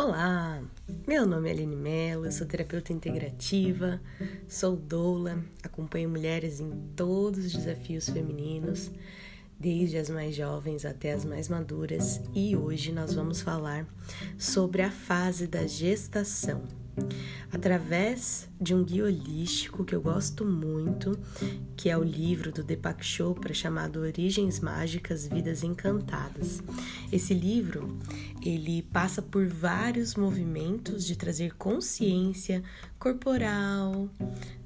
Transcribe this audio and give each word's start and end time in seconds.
Olá, 0.00 0.62
meu 1.08 1.26
nome 1.26 1.48
é 1.48 1.52
Aline 1.52 1.74
Mello, 1.74 2.30
sou 2.30 2.46
terapeuta 2.46 2.92
integrativa, 2.92 4.00
sou 4.46 4.76
doula, 4.76 5.42
acompanho 5.60 6.08
mulheres 6.08 6.60
em 6.60 6.70
todos 6.94 7.44
os 7.44 7.52
desafios 7.52 8.08
femininos, 8.08 8.92
desde 9.58 9.98
as 9.98 10.08
mais 10.08 10.36
jovens 10.36 10.84
até 10.84 11.12
as 11.14 11.24
mais 11.24 11.48
maduras, 11.48 12.20
e 12.32 12.56
hoje 12.56 12.92
nós 12.92 13.12
vamos 13.12 13.40
falar 13.40 13.88
sobre 14.38 14.82
a 14.82 14.90
fase 14.92 15.48
da 15.48 15.66
gestação 15.66 16.62
através 17.52 18.48
de 18.60 18.74
um 18.74 18.84
guia 18.84 19.04
holístico 19.04 19.84
que 19.84 19.94
eu 19.94 20.00
gosto 20.00 20.44
muito, 20.44 21.18
que 21.76 21.88
é 21.88 21.96
o 21.96 22.02
livro 22.02 22.52
do 22.52 22.62
Deepak 22.62 23.04
Chopra 23.04 23.54
chamado 23.54 24.00
Origens 24.00 24.60
Mágicas, 24.60 25.26
Vidas 25.26 25.62
Encantadas. 25.62 26.62
Esse 27.10 27.32
livro, 27.32 27.96
ele 28.44 28.82
passa 28.82 29.22
por 29.22 29.46
vários 29.46 30.14
movimentos 30.14 31.04
de 31.06 31.16
trazer 31.16 31.54
consciência 31.56 32.62
corporal, 32.98 34.08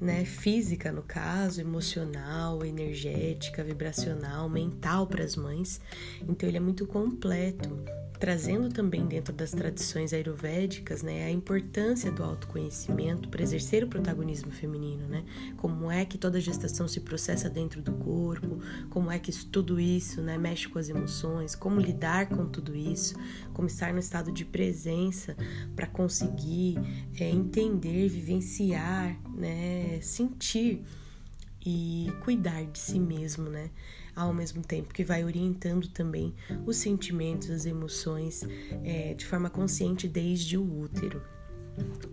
né, 0.01 0.25
física 0.25 0.91
no 0.91 1.03
caso, 1.03 1.61
emocional, 1.61 2.65
energética, 2.65 3.62
vibracional, 3.62 4.49
mental 4.49 5.07
para 5.07 5.23
as 5.23 5.37
mães. 5.37 5.81
Então 6.29 6.49
ele 6.49 6.57
é 6.57 6.61
muito 6.61 6.87
completo 6.87 7.79
trazendo 8.23 8.69
também 8.69 9.05
dentro 9.05 9.33
das 9.35 9.51
tradições 9.51 10.12
ayurvédicas, 10.12 11.03
né, 11.03 11.25
a 11.25 11.31
importância 11.33 12.09
do 12.09 12.23
autoconhecimento 12.23 13.29
para 13.29 13.43
exercer 13.43 13.83
o 13.83 13.89
protagonismo 13.89 14.53
feminino, 14.53 15.09
né? 15.09 15.25
Como 15.57 15.91
é 15.91 16.05
que 16.05 16.17
toda 16.17 16.41
gestação 16.41 16.87
se 16.87 17.01
processa 17.01 17.51
dentro 17.51 17.83
do 17.83 17.91
corpo, 17.95 18.61
como 18.91 19.11
é 19.11 19.19
que 19.19 19.33
tudo 19.47 19.81
isso, 19.81 20.23
né, 20.23 20.39
mexe 20.39 20.69
com 20.69 20.79
as 20.79 20.89
emoções, 20.89 21.57
como 21.57 21.81
lidar 21.81 22.29
com 22.29 22.47
tudo 22.47 22.77
isso, 22.77 23.17
como 23.53 23.67
estar 23.67 23.93
no 23.93 23.98
estado 23.98 24.31
de 24.31 24.45
presença 24.45 25.37
para 25.75 25.89
conseguir 25.89 26.78
é, 27.19 27.28
entender, 27.28 28.09
vivenciar, 28.09 29.20
né, 29.34 29.98
sentir 30.00 30.84
e 31.65 32.13
cuidar 32.21 32.65
de 32.65 32.79
si 32.79 32.99
mesmo, 32.99 33.49
né? 33.49 33.71
Ao 34.15 34.33
mesmo 34.35 34.63
tempo 34.63 34.93
que 34.93 35.05
vai 35.05 35.25
orientando 35.25 35.89
também 35.89 36.35
os 36.67 36.77
sentimentos, 36.77 37.51
as 37.51 37.65
emoções 37.65 38.43
é, 38.85 39.15
de 39.15 39.25
forma 39.25 39.49
consciente 39.49 40.07
desde 40.07 40.59
o 40.59 40.81
útero. 40.81 41.23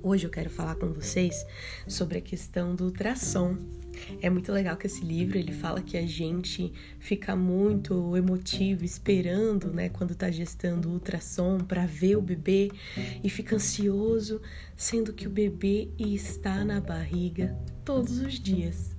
Hoje 0.01 0.25
eu 0.25 0.29
quero 0.29 0.49
falar 0.49 0.75
com 0.75 0.93
vocês 0.93 1.45
sobre 1.87 2.19
a 2.19 2.21
questão 2.21 2.75
do 2.75 2.85
ultrassom. 2.85 3.57
É 4.21 4.29
muito 4.29 4.51
legal 4.51 4.75
que 4.77 4.87
esse 4.87 5.03
livro 5.03 5.37
ele 5.37 5.51
fala 5.51 5.81
que 5.81 5.97
a 5.97 6.05
gente 6.05 6.71
fica 6.99 7.35
muito 7.35 8.15
emotivo 8.15 8.83
esperando, 8.83 9.71
né, 9.71 9.89
quando 9.89 10.15
tá 10.15 10.29
gestando 10.31 10.89
o 10.89 10.93
ultrassom 10.93 11.59
para 11.59 11.85
ver 11.85 12.17
o 12.17 12.21
bebê 12.21 12.71
e 13.23 13.29
fica 13.29 13.55
ansioso, 13.55 14.41
sendo 14.75 15.13
que 15.13 15.27
o 15.27 15.29
bebê 15.29 15.89
está 15.97 16.63
na 16.63 16.79
barriga 16.79 17.57
todos 17.89 18.19
os 18.19 18.39
dias. 18.39 18.95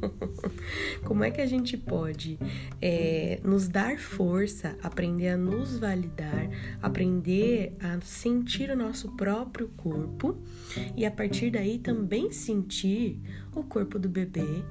Como 1.04 1.24
é 1.24 1.30
que 1.32 1.40
a 1.40 1.46
gente 1.46 1.76
pode 1.76 2.38
é, 2.80 3.40
nos 3.42 3.66
dar 3.66 3.98
força, 3.98 4.78
aprender 4.80 5.30
a 5.30 5.36
nos 5.36 5.76
validar, 5.76 6.48
aprender 6.80 7.76
a 7.80 8.00
sentir 8.00 8.70
o 8.70 8.76
nosso 8.76 9.10
próprio 9.16 9.68
corpo 9.76 10.38
e 10.96 11.04
a 11.04 11.10
partir 11.10 11.50
daí 11.50 11.78
também 11.78 12.30
sentir 12.30 13.20
o 13.54 13.64
corpo 13.64 13.98
do 13.98 14.08
bebê 14.08 14.62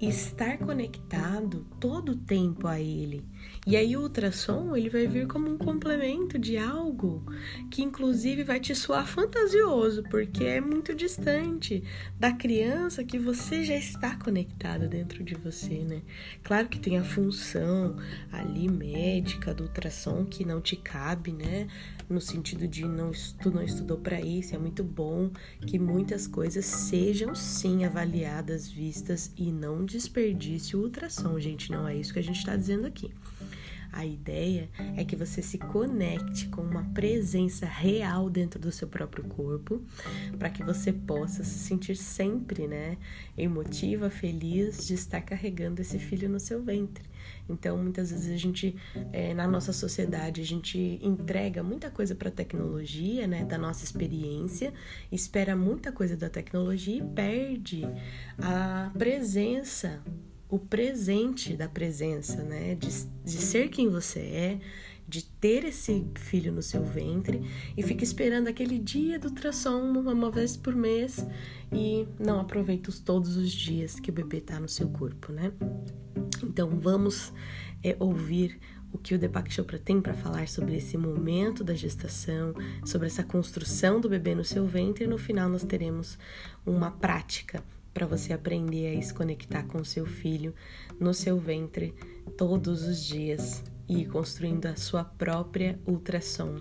e 0.00 0.08
estar 0.08 0.58
conectado 0.58 1.66
todo 1.80 2.12
o 2.12 2.16
tempo 2.16 2.66
a 2.66 2.78
ele. 2.78 3.24
E 3.68 3.74
aí 3.76 3.96
o 3.96 4.02
ultrassom 4.02 4.76
ele 4.76 4.88
vai 4.88 5.08
vir 5.08 5.26
como 5.26 5.50
um 5.50 5.58
complemento 5.58 6.38
de 6.38 6.56
algo 6.56 7.26
que 7.68 7.82
inclusive 7.82 8.44
vai 8.44 8.60
te 8.60 8.76
soar 8.76 9.04
fantasioso, 9.04 10.04
porque 10.04 10.44
é 10.44 10.60
muito 10.60 10.94
distante 10.94 11.82
da 12.16 12.30
criança 12.30 13.02
que 13.02 13.18
você 13.18 13.64
já 13.64 13.74
está 13.74 14.14
conectado 14.14 14.88
dentro 14.88 15.24
de 15.24 15.34
você, 15.34 15.80
né? 15.80 16.02
Claro 16.44 16.68
que 16.68 16.78
tem 16.78 16.96
a 16.96 17.02
função 17.02 17.96
ali 18.30 18.68
médica 18.68 19.52
do 19.52 19.64
ultrassom 19.64 20.24
que 20.24 20.44
não 20.44 20.60
te 20.60 20.76
cabe, 20.76 21.32
né? 21.32 21.66
No 22.08 22.20
sentido 22.20 22.68
de 22.68 22.84
não 22.84 23.10
tu 23.42 23.50
não 23.50 23.64
estudou 23.64 23.98
para 23.98 24.20
isso, 24.20 24.54
é 24.54 24.58
muito 24.58 24.84
bom 24.84 25.28
que 25.66 25.76
muitas 25.76 26.28
coisas 26.28 26.64
sejam 26.64 27.34
sim 27.34 27.84
avaliadas, 27.84 28.68
vistas 28.68 29.32
e 29.36 29.50
não 29.50 29.84
desperdice 29.84 30.76
o 30.76 30.82
ultrassom, 30.82 31.36
gente, 31.40 31.72
não 31.72 31.88
é 31.88 31.96
isso 31.96 32.12
que 32.12 32.20
a 32.20 32.22
gente 32.22 32.38
está 32.38 32.54
dizendo 32.54 32.86
aqui. 32.86 33.12
A 33.92 34.04
ideia 34.04 34.68
é 34.96 35.04
que 35.04 35.16
você 35.16 35.40
se 35.42 35.58
conecte 35.58 36.48
com 36.48 36.62
uma 36.62 36.84
presença 36.92 37.66
real 37.66 38.28
dentro 38.28 38.60
do 38.60 38.70
seu 38.70 38.88
próprio 38.88 39.24
corpo, 39.24 39.82
para 40.38 40.50
que 40.50 40.62
você 40.62 40.92
possa 40.92 41.44
se 41.44 41.58
sentir 41.58 41.96
sempre, 41.96 42.66
né, 42.66 42.96
emotiva, 43.36 44.10
feliz 44.10 44.86
de 44.86 44.94
estar 44.94 45.20
carregando 45.20 45.80
esse 45.80 45.98
filho 45.98 46.28
no 46.28 46.40
seu 46.40 46.62
ventre. 46.62 47.04
Então, 47.48 47.76
muitas 47.78 48.10
vezes 48.10 48.32
a 48.32 48.36
gente, 48.36 48.76
é, 49.12 49.32
na 49.32 49.46
nossa 49.46 49.72
sociedade, 49.72 50.40
a 50.40 50.44
gente 50.44 50.98
entrega 51.02 51.62
muita 51.62 51.90
coisa 51.90 52.14
para 52.14 52.28
a 52.28 52.32
tecnologia, 52.32 53.26
né, 53.26 53.44
da 53.44 53.56
nossa 53.56 53.84
experiência, 53.84 54.72
espera 55.10 55.56
muita 55.56 55.92
coisa 55.92 56.16
da 56.16 56.28
tecnologia 56.28 56.98
e 56.98 57.02
perde 57.02 57.82
a 58.38 58.90
presença 58.96 60.02
o 60.48 60.58
presente 60.58 61.56
da 61.56 61.68
presença, 61.68 62.42
né? 62.42 62.74
De, 62.74 62.88
de 63.24 63.38
ser 63.38 63.68
quem 63.68 63.88
você 63.88 64.20
é, 64.20 64.60
de 65.08 65.24
ter 65.24 65.64
esse 65.64 66.04
filho 66.16 66.52
no 66.52 66.62
seu 66.62 66.84
ventre 66.84 67.40
e 67.76 67.82
fica 67.82 68.02
esperando 68.02 68.48
aquele 68.48 68.78
dia 68.78 69.18
do 69.18 69.28
ultrassom 69.28 69.80
uma 69.80 70.30
vez 70.30 70.56
por 70.56 70.74
mês 70.74 71.24
e 71.72 72.06
não 72.18 72.40
aproveita 72.40 72.90
todos 73.04 73.36
os 73.36 73.52
dias 73.52 74.00
que 74.00 74.10
o 74.10 74.12
bebê 74.12 74.38
está 74.38 74.58
no 74.58 74.68
seu 74.68 74.88
corpo, 74.88 75.32
né? 75.32 75.52
Então 76.42 76.80
vamos 76.80 77.32
é, 77.82 77.96
ouvir 78.00 78.58
o 78.92 78.98
que 78.98 79.14
o 79.14 79.18
Deepak 79.18 79.52
Chopra 79.52 79.78
tem 79.78 80.00
para 80.00 80.14
falar 80.14 80.48
sobre 80.48 80.76
esse 80.76 80.96
momento 80.96 81.62
da 81.62 81.74
gestação, 81.74 82.54
sobre 82.84 83.06
essa 83.06 83.22
construção 83.22 84.00
do 84.00 84.08
bebê 84.08 84.34
no 84.34 84.44
seu 84.44 84.66
ventre 84.66 85.04
e 85.04 85.08
no 85.08 85.18
final 85.18 85.48
nós 85.48 85.64
teremos 85.64 86.18
uma 86.64 86.90
prática 86.90 87.62
para 87.96 88.06
você 88.06 88.34
aprender 88.34 88.94
a 88.94 89.00
se 89.00 89.14
conectar 89.14 89.62
com 89.62 89.82
seu 89.82 90.04
filho 90.04 90.54
no 91.00 91.14
seu 91.14 91.40
ventre 91.40 91.94
todos 92.36 92.82
os 92.82 93.02
dias 93.02 93.64
e 93.88 94.02
ir 94.02 94.08
construindo 94.10 94.66
a 94.66 94.76
sua 94.76 95.02
própria 95.02 95.80
ultrassom 95.86 96.56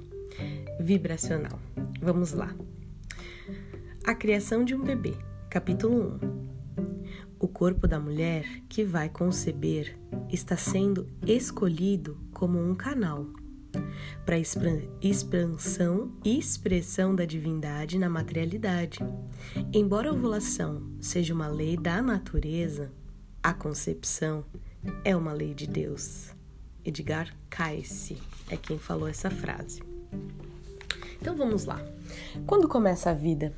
vibracional. 0.79 1.59
Vamos 2.01 2.31
lá. 2.31 2.55
A 4.05 4.15
criação 4.15 4.63
de 4.63 4.73
um 4.73 4.81
bebê, 4.81 5.13
capítulo 5.49 6.17
1. 6.23 7.35
O 7.37 7.49
corpo 7.49 7.85
da 7.85 7.99
mulher 7.99 8.45
que 8.69 8.85
vai 8.85 9.09
conceber 9.09 9.99
está 10.31 10.55
sendo 10.55 11.05
escolhido 11.27 12.17
como 12.31 12.57
um 12.57 12.73
canal 12.73 13.27
para 14.25 14.37
expansão 14.37 16.11
e 16.23 16.37
expressão 16.39 17.15
da 17.15 17.25
divindade 17.25 17.97
na 17.97 18.09
materialidade. 18.09 18.99
Embora 19.73 20.09
a 20.09 20.13
ovulação 20.13 20.81
seja 20.99 21.33
uma 21.33 21.47
lei 21.47 21.77
da 21.77 22.01
natureza, 22.01 22.91
a 23.41 23.53
concepção 23.53 24.45
é 25.03 25.15
uma 25.15 25.33
lei 25.33 25.53
de 25.53 25.67
Deus. 25.67 26.31
Edgar 26.83 27.35
Cayce 27.49 28.17
é 28.49 28.57
quem 28.57 28.77
falou 28.77 29.07
essa 29.07 29.29
frase. 29.29 29.81
Então 31.19 31.35
vamos 31.35 31.65
lá. 31.65 31.83
Quando 32.45 32.67
começa 32.67 33.09
a 33.09 33.13
vida? 33.13 33.53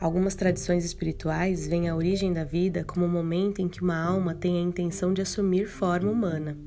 Algumas 0.00 0.34
tradições 0.34 0.84
espirituais 0.84 1.66
veem 1.66 1.88
a 1.88 1.94
origem 1.94 2.32
da 2.32 2.42
vida 2.42 2.82
como 2.84 3.06
o 3.06 3.08
momento 3.08 3.60
em 3.60 3.68
que 3.68 3.82
uma 3.82 3.96
alma 3.96 4.34
tem 4.34 4.58
a 4.58 4.60
intenção 4.60 5.14
de 5.14 5.22
assumir 5.22 5.68
forma 5.68 6.10
humana. 6.10 6.58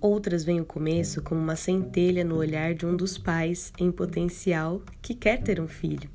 Outras 0.00 0.44
veem 0.44 0.62
o 0.62 0.64
começo 0.64 1.20
como 1.20 1.40
uma 1.40 1.56
centelha 1.56 2.24
no 2.24 2.36
olhar 2.36 2.72
de 2.72 2.86
um 2.86 2.96
dos 2.96 3.18
pais 3.18 3.70
em 3.78 3.92
potencial 3.92 4.82
que 5.02 5.14
quer 5.14 5.42
ter 5.42 5.60
um 5.60 5.68
filho. 5.68 6.08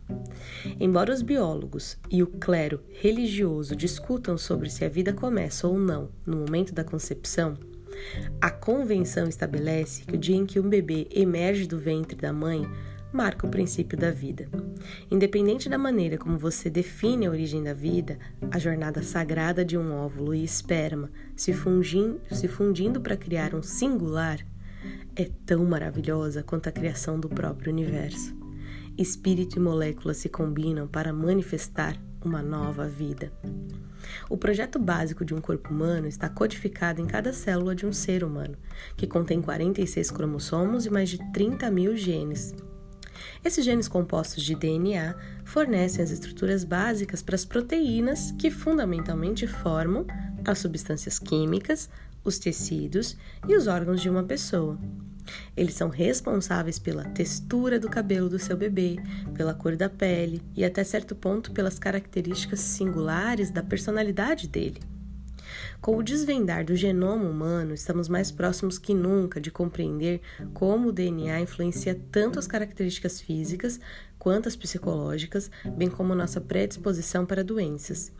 Embora 0.80 1.14
os 1.14 1.22
biólogos 1.22 1.96
e 2.10 2.24
o 2.24 2.28
clero 2.28 2.82
religioso 2.90 3.76
discutam 3.76 4.40
sobre 4.40 4.72
se 4.72 4.84
a 4.84 4.90
vida 4.90 5.14
começa 5.14 5.68
ou 5.68 5.78
não 5.78 6.10
no 6.26 6.38
momento 6.38 6.74
da 6.74 6.84
concepção, 6.84 7.56
a 8.42 8.50
convenção 8.50 9.28
estabelece 9.28 10.04
que 10.04 10.16
o 10.16 10.20
dia 10.20 10.36
em 10.36 10.48
que 10.48 10.60
um 10.60 10.68
bebê 10.68 11.08
emerge 11.12 11.68
do 11.68 11.78
ventre 11.78 12.18
da 12.18 12.34
mãe 12.34 12.68
marca 13.14 13.48
o 13.48 13.50
princípio 13.50 13.98
da 13.98 14.12
vida. 14.12 14.50
Independente 15.10 15.70
da 15.70 15.78
maneira 15.78 16.18
como 16.18 16.38
você 16.38 16.70
define 16.70 17.28
a 17.28 17.30
origem 17.30 17.64
da 17.64 17.74
vida, 17.74 18.18
a 18.52 18.60
jornada 18.60 19.02
sagrada 19.02 19.64
de 19.64 19.78
um 19.78 19.94
óvulo 19.94 20.34
e 20.34 20.44
esperma 20.44 21.10
se, 21.36 21.54
fundindo, 21.54 22.20
se 22.32 22.48
fundindo 22.48 23.02
para 23.02 23.18
criar 23.18 23.54
um 23.54 23.62
singular 23.62 24.40
é 25.16 25.30
tão 25.46 25.64
maravilhosa 25.66 26.44
quanto 26.44 26.68
a 26.68 26.72
criação 26.72 27.20
do 27.20 27.30
próprio 27.30 27.72
universo. 27.72 28.36
Espírito 28.98 29.58
e 29.58 29.60
molécula 29.60 30.14
se 30.14 30.30
combinam 30.30 30.88
para 30.88 31.14
manifestar 31.14 31.98
uma 32.24 32.42
nova 32.42 32.88
vida. 32.88 33.32
O 34.30 34.38
projeto 34.38 34.78
básico 34.78 35.26
de 35.26 35.34
um 35.34 35.42
corpo 35.42 35.72
humano 35.72 36.08
está 36.08 36.30
codificado 36.30 37.02
em 37.02 37.06
cada 37.06 37.34
célula 37.34 37.76
de 37.76 37.86
um 37.86 37.94
ser 37.94 38.24
humano, 38.24 38.58
que 38.96 39.08
contém 39.08 39.42
46 39.42 40.12
cromossomos 40.12 40.86
e 40.86 40.90
mais 40.90 41.10
de 41.10 41.18
30 41.31 41.70
mil 41.72 41.96
genes. 41.96 42.54
Esses 43.44 43.64
genes 43.64 43.88
compostos 43.88 44.44
de 44.44 44.56
DNA 44.56 45.16
fornecem 45.44 46.04
as 46.04 46.12
estruturas 46.12 46.64
básicas 46.64 47.22
para 47.22 47.36
as 47.36 47.46
proteínas 47.46 48.31
que 48.38 48.52
fundamentalmente 48.52 49.48
formam 49.48 50.06
as 50.45 50.59
substâncias 50.59 51.19
químicas, 51.19 51.89
os 52.24 52.39
tecidos 52.39 53.15
e 53.47 53.56
os 53.56 53.68
órgãos 53.68 54.01
de 54.01 54.09
uma 54.09 54.24
pessoa. 54.24 54.77
Eles 55.56 55.74
são 55.74 55.89
responsáveis 55.89 56.77
pela 56.77 57.03
textura 57.03 57.80
do 57.80 57.89
cabelo 57.89 58.30
do 58.30 58.39
seu 58.39 58.56
bebê, 58.56 58.97
pela 59.33 59.53
cor 59.53 59.75
da 59.75 59.89
pele 59.89 60.42
e, 60.56 60.63
até 60.63 60.83
certo 60.83 61.15
ponto, 61.15 61.51
pelas 61.51 61.80
características 61.80 62.59
singulares 62.59 63.50
da 63.50 63.63
personalidade 63.63 64.47
dele. 64.47 64.80
Com 65.81 65.97
o 65.97 66.03
desvendar 66.03 66.65
do 66.65 66.75
genoma 66.75 67.24
humano, 67.30 67.74
estamos 67.74 68.07
mais 68.07 68.31
próximos 68.31 68.77
que 68.77 68.94
nunca 68.94 69.39
de 69.39 69.51
compreender 69.51 70.21
como 70.53 70.89
o 70.89 70.92
DNA 70.92 71.42
influencia 71.42 72.00
tanto 72.12 72.39
as 72.39 72.47
características 72.47 73.21
físicas 73.21 73.80
quanto 74.18 74.47
as 74.47 74.56
psicológicas, 74.56 75.51
bem 75.77 75.89
como 75.89 76.15
nossa 76.15 76.42
predisposição 76.42 77.25
para 77.25 77.44
doenças. 77.44 78.12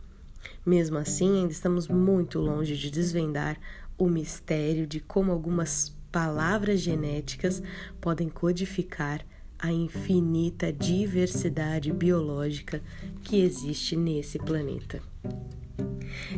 Mesmo 0.64 0.98
assim, 0.98 1.40
ainda 1.40 1.52
estamos 1.52 1.88
muito 1.88 2.38
longe 2.38 2.76
de 2.76 2.90
desvendar 2.90 3.58
o 3.98 4.08
mistério 4.08 4.86
de 4.86 5.00
como 5.00 5.32
algumas 5.32 5.94
palavras 6.10 6.80
genéticas 6.80 7.62
podem 8.00 8.28
codificar 8.28 9.24
a 9.58 9.72
infinita 9.72 10.72
diversidade 10.72 11.92
biológica 11.92 12.82
que 13.22 13.40
existe 13.40 13.96
nesse 13.96 14.38
planeta. 14.38 15.02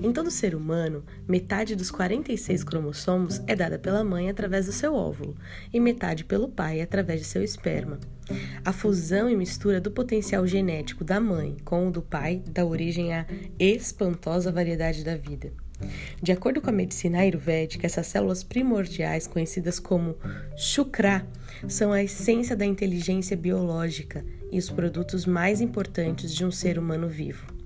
Em 0.03 0.13
todo 0.13 0.31
ser 0.31 0.55
humano, 0.55 1.05
metade 1.27 1.75
dos 1.75 1.91
46 1.91 2.65
cromossomos 2.65 3.41
é 3.47 3.55
dada 3.55 3.79
pela 3.79 4.05
mãe 4.05 4.29
através 4.29 4.67
do 4.67 4.73
seu 4.73 4.95
óvulo 4.95 5.37
e 5.73 5.81
metade 5.81 6.25
pelo 6.25 6.49
pai 6.49 6.81
através 6.81 7.21
de 7.21 7.27
seu 7.27 7.43
esperma. 7.43 7.99
A 8.65 8.73
fusão 8.73 9.29
e 9.29 9.37
mistura 9.37 9.81
do 9.81 9.91
potencial 9.91 10.47
genético 10.47 11.03
da 11.05 11.21
mãe 11.21 11.57
com 11.65 11.89
o 11.89 11.91
do 11.91 12.03
pai 12.03 12.43
dá 12.47 12.65
origem 12.65 13.15
à 13.15 13.27
espantosa 13.59 14.53
variedade 14.53 15.05
da 15.05 15.17
vida. 15.17 15.53
De 16.21 16.33
acordo 16.33 16.61
com 16.61 16.71
a 16.71 16.73
medicina 16.73 17.21
ayurvédica, 17.21 17.87
essas 17.87 18.07
células 18.09 18.43
primordiais, 18.43 19.27
conhecidas 19.27 19.79
como 19.79 20.17
chukra, 20.57 21.25
são 21.69 21.93
a 21.93 22.03
essência 22.03 22.57
da 22.57 22.67
inteligência 22.67 23.37
biológica 23.37 24.25
e 24.51 24.59
os 24.59 24.69
produtos 24.69 25.25
mais 25.25 25.61
importantes 25.61 26.35
de 26.35 26.45
um 26.45 26.51
ser 26.51 26.79
humano 26.79 27.09
vivo. 27.09 27.58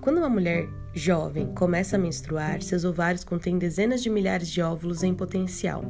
Quando 0.00 0.18
uma 0.18 0.28
mulher 0.28 0.68
jovem 0.94 1.52
começa 1.54 1.96
a 1.96 1.98
menstruar, 1.98 2.62
seus 2.62 2.84
ovários 2.84 3.24
contêm 3.24 3.58
dezenas 3.58 4.02
de 4.02 4.08
milhares 4.08 4.48
de 4.48 4.62
óvulos 4.62 5.02
em 5.02 5.12
potencial. 5.12 5.84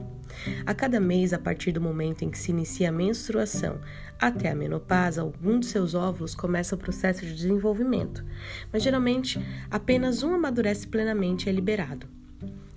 A 0.65 0.75
cada 0.75 0.99
mês, 0.99 1.33
a 1.33 1.39
partir 1.39 1.73
do 1.73 1.81
momento 1.81 2.23
em 2.23 2.31
que 2.31 2.39
se 2.39 2.51
inicia 2.51 2.89
a 2.89 2.93
menstruação 2.93 3.79
até 4.19 4.51
a 4.51 4.55
menopausa, 4.55 5.21
algum 5.21 5.61
de 5.61 5.67
seus 5.67 5.95
óvulos 5.95 6.35
começa 6.35 6.75
o 6.75 6.79
processo 6.79 7.25
de 7.25 7.35
desenvolvimento, 7.35 8.25
mas 8.73 8.83
geralmente 8.83 9.39
apenas 9.71 10.23
um 10.23 10.35
amadurece 10.35 10.87
plenamente 10.87 11.47
e 11.47 11.51
é 11.51 11.53
liberado. 11.53 12.07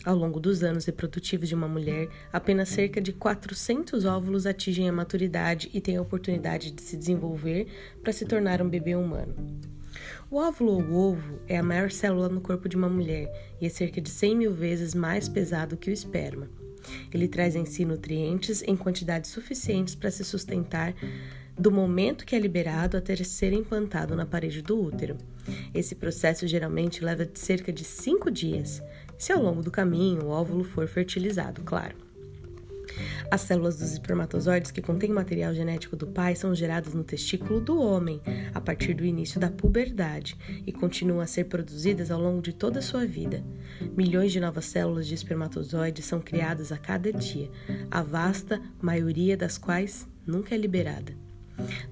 Ao 0.03 0.15
longo 0.15 0.39
dos 0.39 0.63
anos 0.63 0.85
reprodutivos 0.85 1.47
de 1.47 1.55
uma 1.55 1.67
mulher, 1.67 2.09
apenas 2.33 2.69
cerca 2.69 2.99
de 2.99 3.13
400 3.13 4.03
óvulos 4.03 4.45
atingem 4.45 4.89
a 4.89 4.93
maturidade 4.93 5.69
e 5.73 5.79
têm 5.79 5.97
a 5.97 6.01
oportunidade 6.01 6.71
de 6.71 6.81
se 6.81 6.97
desenvolver 6.97 7.67
para 8.01 8.11
se 8.11 8.25
tornar 8.25 8.61
um 8.61 8.69
bebê 8.69 8.95
humano. 8.95 9.35
O 10.31 10.37
óvulo 10.37 10.71
ou 10.71 11.11
ovo 11.11 11.41
é 11.45 11.57
a 11.57 11.63
maior 11.63 11.91
célula 11.91 12.29
no 12.29 12.39
corpo 12.39 12.69
de 12.69 12.77
uma 12.77 12.87
mulher 12.87 13.29
e 13.59 13.65
é 13.65 13.69
cerca 13.69 13.99
de 13.99 14.09
100 14.09 14.37
mil 14.37 14.53
vezes 14.53 14.95
mais 14.95 15.27
pesado 15.27 15.75
que 15.75 15.89
o 15.89 15.93
esperma. 15.93 16.49
Ele 17.13 17.27
traz 17.27 17.53
em 17.53 17.65
si 17.65 17.83
nutrientes 17.83 18.63
em 18.65 18.77
quantidades 18.77 19.29
suficientes 19.29 19.93
para 19.93 20.09
se 20.09 20.23
sustentar 20.23 20.95
do 21.59 21.69
momento 21.69 22.25
que 22.25 22.33
é 22.33 22.39
liberado 22.39 22.95
até 22.95 23.13
ser 23.17 23.51
implantado 23.51 24.15
na 24.15 24.25
parede 24.25 24.61
do 24.61 24.81
útero. 24.81 25.17
Esse 25.73 25.95
processo 25.95 26.47
geralmente 26.47 27.03
leva 27.03 27.29
cerca 27.33 27.73
de 27.73 27.83
5 27.83 28.31
dias, 28.31 28.81
se 29.17 29.33
ao 29.33 29.43
longo 29.43 29.61
do 29.61 29.69
caminho 29.69 30.27
o 30.27 30.29
óvulo 30.29 30.63
for 30.63 30.87
fertilizado, 30.87 31.61
claro. 31.63 32.10
As 33.31 33.39
células 33.39 33.77
dos 33.77 33.93
espermatozoides 33.93 34.71
que 34.71 34.81
contêm 34.81 35.09
material 35.09 35.53
genético 35.53 35.95
do 35.95 36.05
pai 36.05 36.35
são 36.35 36.53
geradas 36.53 36.93
no 36.93 37.01
testículo 37.01 37.61
do 37.61 37.79
homem 37.79 38.19
a 38.53 38.59
partir 38.59 38.93
do 38.93 39.05
início 39.05 39.39
da 39.39 39.49
puberdade 39.49 40.35
e 40.67 40.71
continuam 40.73 41.21
a 41.21 41.25
ser 41.25 41.45
produzidas 41.45 42.11
ao 42.11 42.19
longo 42.19 42.41
de 42.41 42.51
toda 42.51 42.79
a 42.79 42.81
sua 42.81 43.05
vida. 43.05 43.41
Milhões 43.95 44.33
de 44.33 44.41
novas 44.41 44.65
células 44.65 45.07
de 45.07 45.13
espermatozoides 45.13 46.03
são 46.03 46.19
criadas 46.19 46.73
a 46.73 46.77
cada 46.77 47.13
dia, 47.13 47.49
a 47.89 48.03
vasta 48.03 48.61
maioria 48.81 49.37
das 49.37 49.57
quais 49.57 50.05
nunca 50.27 50.53
é 50.53 50.57
liberada. 50.57 51.13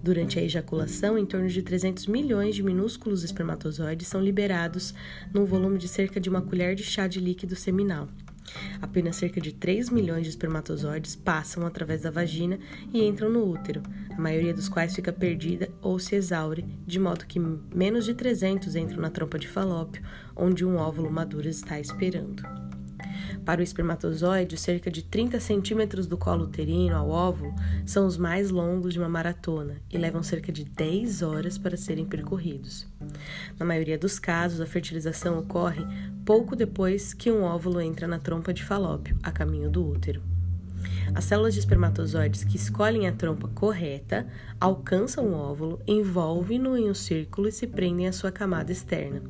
Durante 0.04 0.40
a 0.40 0.44
ejaculação, 0.44 1.18
em 1.18 1.26
torno 1.26 1.48
de 1.48 1.62
300 1.62 2.08
milhões 2.08 2.54
de 2.54 2.64
minúsculos 2.64 3.24
espermatozoides 3.24 4.10
são 4.10 4.22
liberados 4.22 4.94
num 5.34 5.46
volume 5.46 5.78
de 5.78 5.88
cerca 5.88 6.20
de 6.20 6.30
uma 6.30 6.42
colher 6.42 6.76
de 6.76 6.84
chá 6.84 7.08
de 7.08 7.22
líquido 7.22 7.56
seminal. 7.56 8.10
Apenas 8.82 9.16
cerca 9.16 9.40
de 9.42 9.54
3 9.54 9.90
milhões 9.90 10.24
de 10.24 10.30
espermatozoides 10.30 11.16
passam 11.16 11.66
através 11.66 12.02
da 12.02 12.12
vagina 12.12 12.60
e 12.94 13.04
entram 13.04 13.30
no 13.30 13.44
útero, 13.50 13.82
a 14.10 14.22
maioria 14.22 14.54
dos 14.54 14.70
quais 14.70 14.96
fica 14.96 15.12
perdida 15.12 15.70
ou 15.82 16.00
se 16.00 16.16
exaure, 16.16 16.66
de 16.86 17.00
modo 17.00 17.26
que 17.26 17.40
menos 17.40 18.06
de 18.06 18.14
300 18.14 18.76
entram 18.76 19.02
na 19.02 19.10
trompa 19.10 19.40
de 19.40 19.48
falópio, 19.48 20.04
onde 20.36 20.66
um 20.66 20.78
óvulo 20.78 21.12
maduro 21.12 21.48
está 21.48 21.80
esperando. 21.80 22.69
Para 23.50 23.62
o 23.62 23.64
espermatozoide, 23.64 24.56
cerca 24.58 24.92
de 24.92 25.02
30 25.02 25.40
centímetros 25.40 26.06
do 26.06 26.16
colo 26.16 26.44
uterino 26.44 26.96
ao 26.96 27.10
óvulo 27.10 27.52
são 27.84 28.06
os 28.06 28.16
mais 28.16 28.52
longos 28.52 28.94
de 28.94 29.00
uma 29.00 29.10
maratona 29.10 29.78
e 29.90 29.98
levam 29.98 30.22
cerca 30.22 30.52
de 30.52 30.64
10 30.64 31.24
horas 31.24 31.58
para 31.58 31.76
serem 31.76 32.06
percorridos. 32.06 32.88
Na 33.58 33.66
maioria 33.66 33.98
dos 33.98 34.20
casos, 34.20 34.62
a 34.62 34.68
fertilização 34.68 35.40
ocorre 35.40 35.84
pouco 36.24 36.56
depois 36.56 37.12
que 37.12 37.32
um 37.32 37.42
óvulo 37.42 37.82
entra 37.82 38.08
na 38.08 38.20
trompa 38.20 38.54
de 38.54 38.64
falópio, 38.64 39.18
a 39.24 39.32
caminho 39.32 39.68
do 39.68 39.84
útero. 39.84 40.22
As 41.16 41.24
células 41.24 41.56
de 41.56 41.60
espermatozoides 41.62 42.44
que 42.44 42.56
escolhem 42.56 43.08
a 43.08 43.14
trompa 43.14 43.48
correta 43.48 44.28
alcançam 44.62 45.26
o 45.26 45.34
óvulo, 45.34 45.82
envolvem-no 45.88 46.78
em 46.78 46.88
um 46.88 46.94
círculo 46.94 47.48
e 47.48 47.52
se 47.52 47.66
prendem 47.66 48.08
à 48.08 48.14
sua 48.14 48.32
camada 48.32 48.72
externa. 48.72 49.24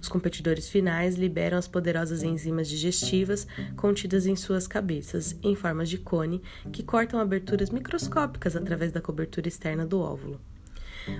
Os 0.00 0.08
competidores 0.08 0.68
finais 0.68 1.16
liberam 1.16 1.58
as 1.58 1.68
poderosas 1.68 2.22
enzimas 2.22 2.68
digestivas 2.68 3.46
contidas 3.76 4.26
em 4.26 4.36
suas 4.36 4.66
cabeças, 4.66 5.38
em 5.42 5.54
formas 5.54 5.88
de 5.88 5.98
cone, 5.98 6.42
que 6.72 6.82
cortam 6.82 7.20
aberturas 7.20 7.70
microscópicas 7.70 8.56
através 8.56 8.92
da 8.92 9.00
cobertura 9.00 9.48
externa 9.48 9.86
do 9.86 10.00
óvulo. 10.00 10.40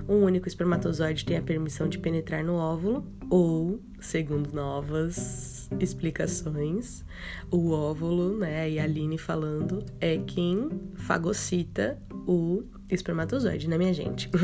Um 0.08 0.22
único 0.22 0.46
espermatozoide 0.46 1.24
tem 1.24 1.36
a 1.36 1.42
permissão 1.42 1.88
de 1.88 1.98
penetrar 1.98 2.44
no 2.44 2.54
óvulo, 2.54 3.04
ou, 3.28 3.80
segundo 4.00 4.52
novas 4.52 5.68
explicações, 5.80 7.04
o 7.50 7.70
óvulo, 7.70 8.36
né, 8.38 8.70
e 8.70 8.78
a 8.78 8.84
Aline 8.84 9.18
falando, 9.18 9.84
é 10.00 10.18
quem 10.18 10.68
fagocita 10.94 12.00
o 12.26 12.64
espermatozoide, 12.94 13.68
né, 13.68 13.78
minha 13.78 13.92
gente? 13.92 14.28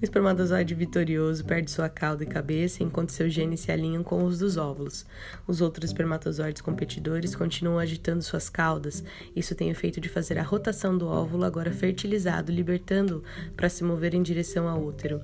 o 0.00 0.02
espermatozoide 0.04 0.74
vitorioso 0.74 1.44
perde 1.44 1.70
sua 1.70 1.88
cauda 1.88 2.24
e 2.24 2.26
cabeça 2.26 2.82
enquanto 2.82 3.10
seus 3.10 3.32
genes 3.32 3.60
se 3.60 3.72
alinham 3.72 4.02
com 4.02 4.24
os 4.24 4.38
dos 4.38 4.56
óvulos. 4.56 5.06
Os 5.46 5.60
outros 5.60 5.90
espermatozoides 5.90 6.62
competidores 6.62 7.34
continuam 7.34 7.78
agitando 7.78 8.22
suas 8.22 8.48
caudas. 8.48 9.02
Isso 9.34 9.54
tem 9.54 9.68
o 9.68 9.72
efeito 9.72 10.00
de 10.00 10.08
fazer 10.08 10.38
a 10.38 10.42
rotação 10.42 10.96
do 10.96 11.06
óvulo 11.06 11.44
agora 11.44 11.72
fertilizado, 11.72 12.52
libertando 12.52 13.22
para 13.56 13.68
se 13.68 13.82
mover 13.84 14.14
em 14.14 14.22
direção 14.22 14.68
ao 14.68 14.82
útero. 14.82 15.20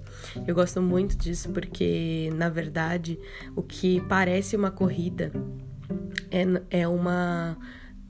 Eu 0.47 0.55
gosto 0.55 0.81
muito 0.81 1.17
disso 1.17 1.51
porque, 1.51 2.31
na 2.35 2.49
verdade, 2.49 3.19
o 3.55 3.63
que 3.63 4.01
parece 4.03 4.57
uma 4.57 4.71
corrida 4.71 5.33
é, 6.31 6.81
é 6.81 6.89
uma 6.89 7.57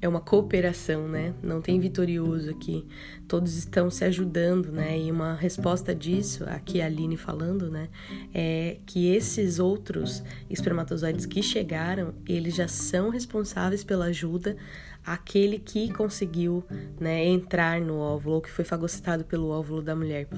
é 0.05 0.09
uma 0.09 0.21
cooperação, 0.21 1.09
né? 1.09 1.33
Não 1.43 1.63
tem 1.63 1.81
vitorioso 1.81 2.51
aqui. 2.51 2.87
Todos 3.27 3.57
estão 3.57 3.91
se 3.91 4.05
ajudando, 4.05 4.71
né? 4.71 4.99
E 4.99 5.11
uma 5.11 5.35
resposta 5.35 5.95
disso, 5.95 6.45
aqui 6.47 6.83
a 6.83 6.87
Aline 6.87 7.17
falando, 7.17 7.71
né? 7.71 7.89
É 8.35 8.77
que 8.85 9.09
esses 9.09 9.59
outros 9.59 10.23
espermatozoides 10.51 11.25
que 11.25 11.43
chegaram, 11.43 12.13
eles 12.29 12.55
já 12.55 12.69
são 12.69 13.09
responsáveis 13.09 13.83
pela 13.83 14.05
ajuda 14.07 14.59
àquele 15.07 15.59
que 15.59 15.91
conseguiu, 15.91 16.63
né, 17.01 17.25
entrar 17.25 17.81
no 17.81 17.99
óvulo 17.99 18.37
ou 18.37 18.41
que 18.43 18.51
foi 18.51 18.65
fagocitado 18.65 19.25
pelo 19.25 19.49
óvulo 19.49 19.81
da 19.81 19.97
mulher. 19.97 20.29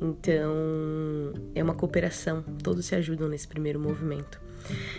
Então, 0.00 0.52
é 1.54 1.62
uma 1.62 1.74
cooperação. 1.74 2.42
Todos 2.64 2.84
se 2.86 2.96
ajudam 2.96 3.28
nesse 3.28 3.46
primeiro 3.46 3.78
movimento. 3.78 4.43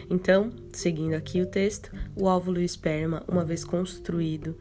Então, 0.10 0.52
seguindo 0.72 1.14
aqui 1.14 1.42
o 1.42 1.46
texto, 1.46 1.92
o 2.16 2.26
óvulo 2.26 2.60
e 2.60 2.64
o 2.64 2.66
esperma, 2.66 3.24
uma 3.28 3.44
vez 3.44 3.64
construído, 3.64 4.58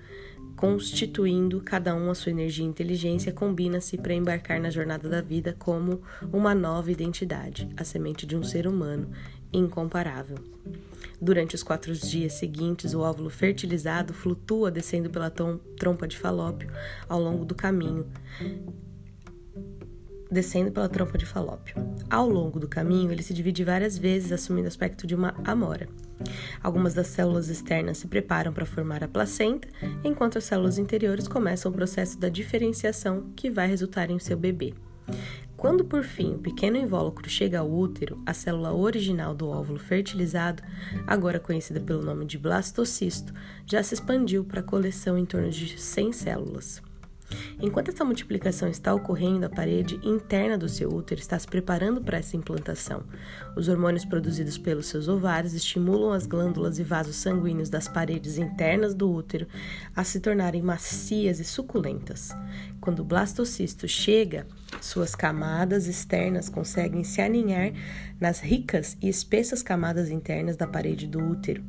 constituindo 0.57 1.61
cada 1.61 1.95
um 1.95 2.11
a 2.11 2.15
sua 2.15 2.31
energia 2.31 2.65
e 2.65 2.69
inteligência, 2.69 3.33
combina-se 3.33 3.99
para 3.99 4.15
embarcar 4.15 4.61
na 4.61 4.71
jornada 4.71 5.09
da 5.09 5.21
vida 5.21 5.55
como 5.59 6.01
uma 6.33 6.55
nova 6.55 6.91
identidade, 6.91 7.69
a 7.77 7.85
semente 7.85 8.27
de 8.27 8.37
um 8.37 8.43
ser 8.43 8.67
humano, 8.67 9.11
incomparável. 9.53 10.39
Durante 11.21 11.55
os 11.55 11.63
quatro 11.63 11.95
dias 11.95 12.35
seguintes, 12.35 12.95
o 12.95 13.01
óvulo 13.01 13.31
fertilizado 13.31 14.13
flutua 14.13 14.71
descendo 14.71 15.11
pela 15.11 15.31
trompa 15.31 16.07
de 16.07 16.19
falópio 16.19 16.71
ao 17.09 17.21
longo 17.21 17.45
do 17.45 17.55
caminho, 17.55 18.07
descendo 20.35 20.71
pela 20.71 20.89
trompa 20.89 21.17
de 21.17 21.25
falópio. 21.25 21.77
Ao 22.11 22.29
longo 22.29 22.61
do 22.61 22.69
caminho, 22.69 23.11
ele 23.11 23.23
se 23.23 23.33
divide 23.33 23.65
várias 23.65 23.97
vezes, 23.97 24.33
assumindo 24.33 24.67
o 24.67 24.69
aspecto 24.69 25.07
de 25.07 25.15
uma 25.15 25.35
amora. 25.45 25.89
Algumas 26.63 26.93
das 26.93 27.07
células 27.07 27.49
externas 27.49 27.99
se 27.99 28.09
preparam 28.09 28.53
para 28.53 28.67
formar 28.67 29.03
a 29.03 29.09
placenta, 29.09 29.69
enquanto 30.03 30.37
as 30.37 30.45
células 30.45 30.77
interiores 30.77 31.27
começam 31.27 31.71
o 31.71 31.75
processo 31.75 32.19
da 32.19 32.29
diferenciação 32.29 33.33
que 33.35 33.51
vai 33.51 33.67
resultar 33.67 34.11
em 34.11 34.19
seu 34.19 34.37
bebê. 34.37 34.75
Quando 35.57 35.85
por 35.85 36.05
fim 36.05 36.35
o 36.35 36.39
pequeno 36.39 36.77
invólucro 36.77 37.29
chega 37.31 37.61
ao 37.61 37.73
útero, 37.73 38.21
a 38.27 38.35
célula 38.35 38.75
original 38.75 39.35
do 39.35 39.49
óvulo 39.49 39.79
fertilizado, 39.79 40.63
agora 41.07 41.41
conhecida 41.41 41.81
pelo 41.81 42.03
nome 42.03 42.27
de 42.27 42.37
blastocisto, 42.37 43.33
já 43.65 43.83
se 43.83 43.95
expandiu 43.95 44.45
para 44.45 44.61
a 44.61 44.65
coleção 44.65 45.17
em 45.17 45.25
torno 45.25 45.49
de 45.49 45.81
100 45.81 46.13
células. 46.13 46.83
Enquanto 47.61 47.91
essa 47.91 48.05
multiplicação 48.05 48.69
está 48.69 48.95
ocorrendo, 48.95 49.47
a 49.47 49.49
parede 49.49 49.99
interna 50.03 50.59
do 50.59 50.69
seu 50.69 50.93
útero 50.93 51.21
está 51.21 51.39
se 51.39 51.47
preparando 51.47 52.01
para 52.01 52.19
essa 52.19 52.37
implantação. 52.37 53.05
Os 53.57 53.69
hormônios 53.69 54.05
produzidos 54.05 54.59
pelos 54.59 54.87
seus 54.87 55.09
ovários 55.09 55.55
estimulam 55.55 56.13
as 56.13 56.27
glândulas 56.27 56.79
e 56.79 56.83
vasos 56.83 57.17
sanguíneos 57.17 57.71
das 57.71 57.89
paredes 57.89 58.39
internas 58.39 58.95
do 58.95 59.11
útero 59.11 59.47
a 59.95 60.05
se 60.05 60.21
tornarem 60.21 60.63
macias 60.63 61.41
e 61.41 61.45
suculentas. 61.45 62.31
Quando 62.81 63.01
o 63.01 63.05
blastocisto 63.05 63.89
chega, 63.89 64.47
suas 64.81 65.15
camadas 65.15 65.87
externas 65.87 66.49
conseguem 66.49 67.05
se 67.05 67.21
aninhar 67.21 67.73
nas 68.21 68.41
ricas 68.41 68.97
e 69.01 69.09
espessas 69.09 69.63
camadas 69.63 70.11
internas 70.11 70.57
da 70.57 70.67
parede 70.67 71.07
do 71.07 71.21
útero. 71.21 71.63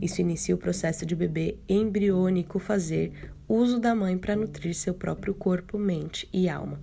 Isso 0.00 0.20
inicia 0.20 0.54
o 0.54 0.58
processo 0.58 1.04
de 1.04 1.16
bebê 1.16 1.58
embriônico 1.68 2.58
fazer 2.58 3.32
uso 3.54 3.80
da 3.80 3.94
mãe 3.94 4.16
para 4.16 4.36
nutrir 4.36 4.74
seu 4.74 4.94
próprio 4.94 5.34
corpo, 5.34 5.78
mente 5.78 6.28
e 6.32 6.48
alma. 6.48 6.80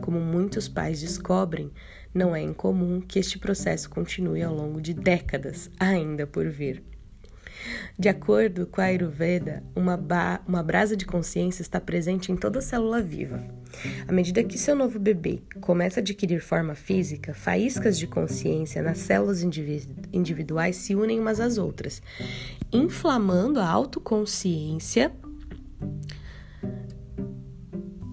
Como 0.00 0.18
muitos 0.20 0.68
pais 0.68 1.00
descobrem, 1.00 1.70
não 2.14 2.34
é 2.34 2.40
incomum 2.40 3.00
que 3.00 3.18
este 3.18 3.38
processo 3.38 3.90
continue 3.90 4.42
ao 4.42 4.54
longo 4.54 4.80
de 4.80 4.94
décadas 4.94 5.70
ainda 5.78 6.26
por 6.26 6.48
vir. 6.48 6.82
De 7.98 8.08
acordo 8.08 8.66
com 8.66 8.80
a 8.80 8.84
Ayurveda, 8.84 9.62
uma, 9.74 9.98
uma 10.46 10.62
brasa 10.62 10.96
de 10.96 11.04
consciência 11.04 11.60
está 11.60 11.80
presente 11.80 12.30
em 12.30 12.36
toda 12.36 12.60
célula 12.60 13.02
viva. 13.02 13.44
À 14.06 14.12
medida 14.12 14.44
que 14.44 14.56
seu 14.56 14.74
novo 14.74 14.98
bebê 14.98 15.42
começa 15.60 16.00
a 16.00 16.02
adquirir 16.02 16.40
forma 16.40 16.74
física, 16.74 17.34
faíscas 17.34 17.98
de 17.98 18.06
consciência 18.06 18.80
nas 18.80 18.98
células 18.98 19.42
individuais 19.42 20.76
se 20.76 20.94
unem 20.94 21.20
umas 21.20 21.40
às 21.40 21.58
outras, 21.58 22.00
inflamando 22.72 23.60
a 23.60 23.68
autoconsciência 23.68 25.12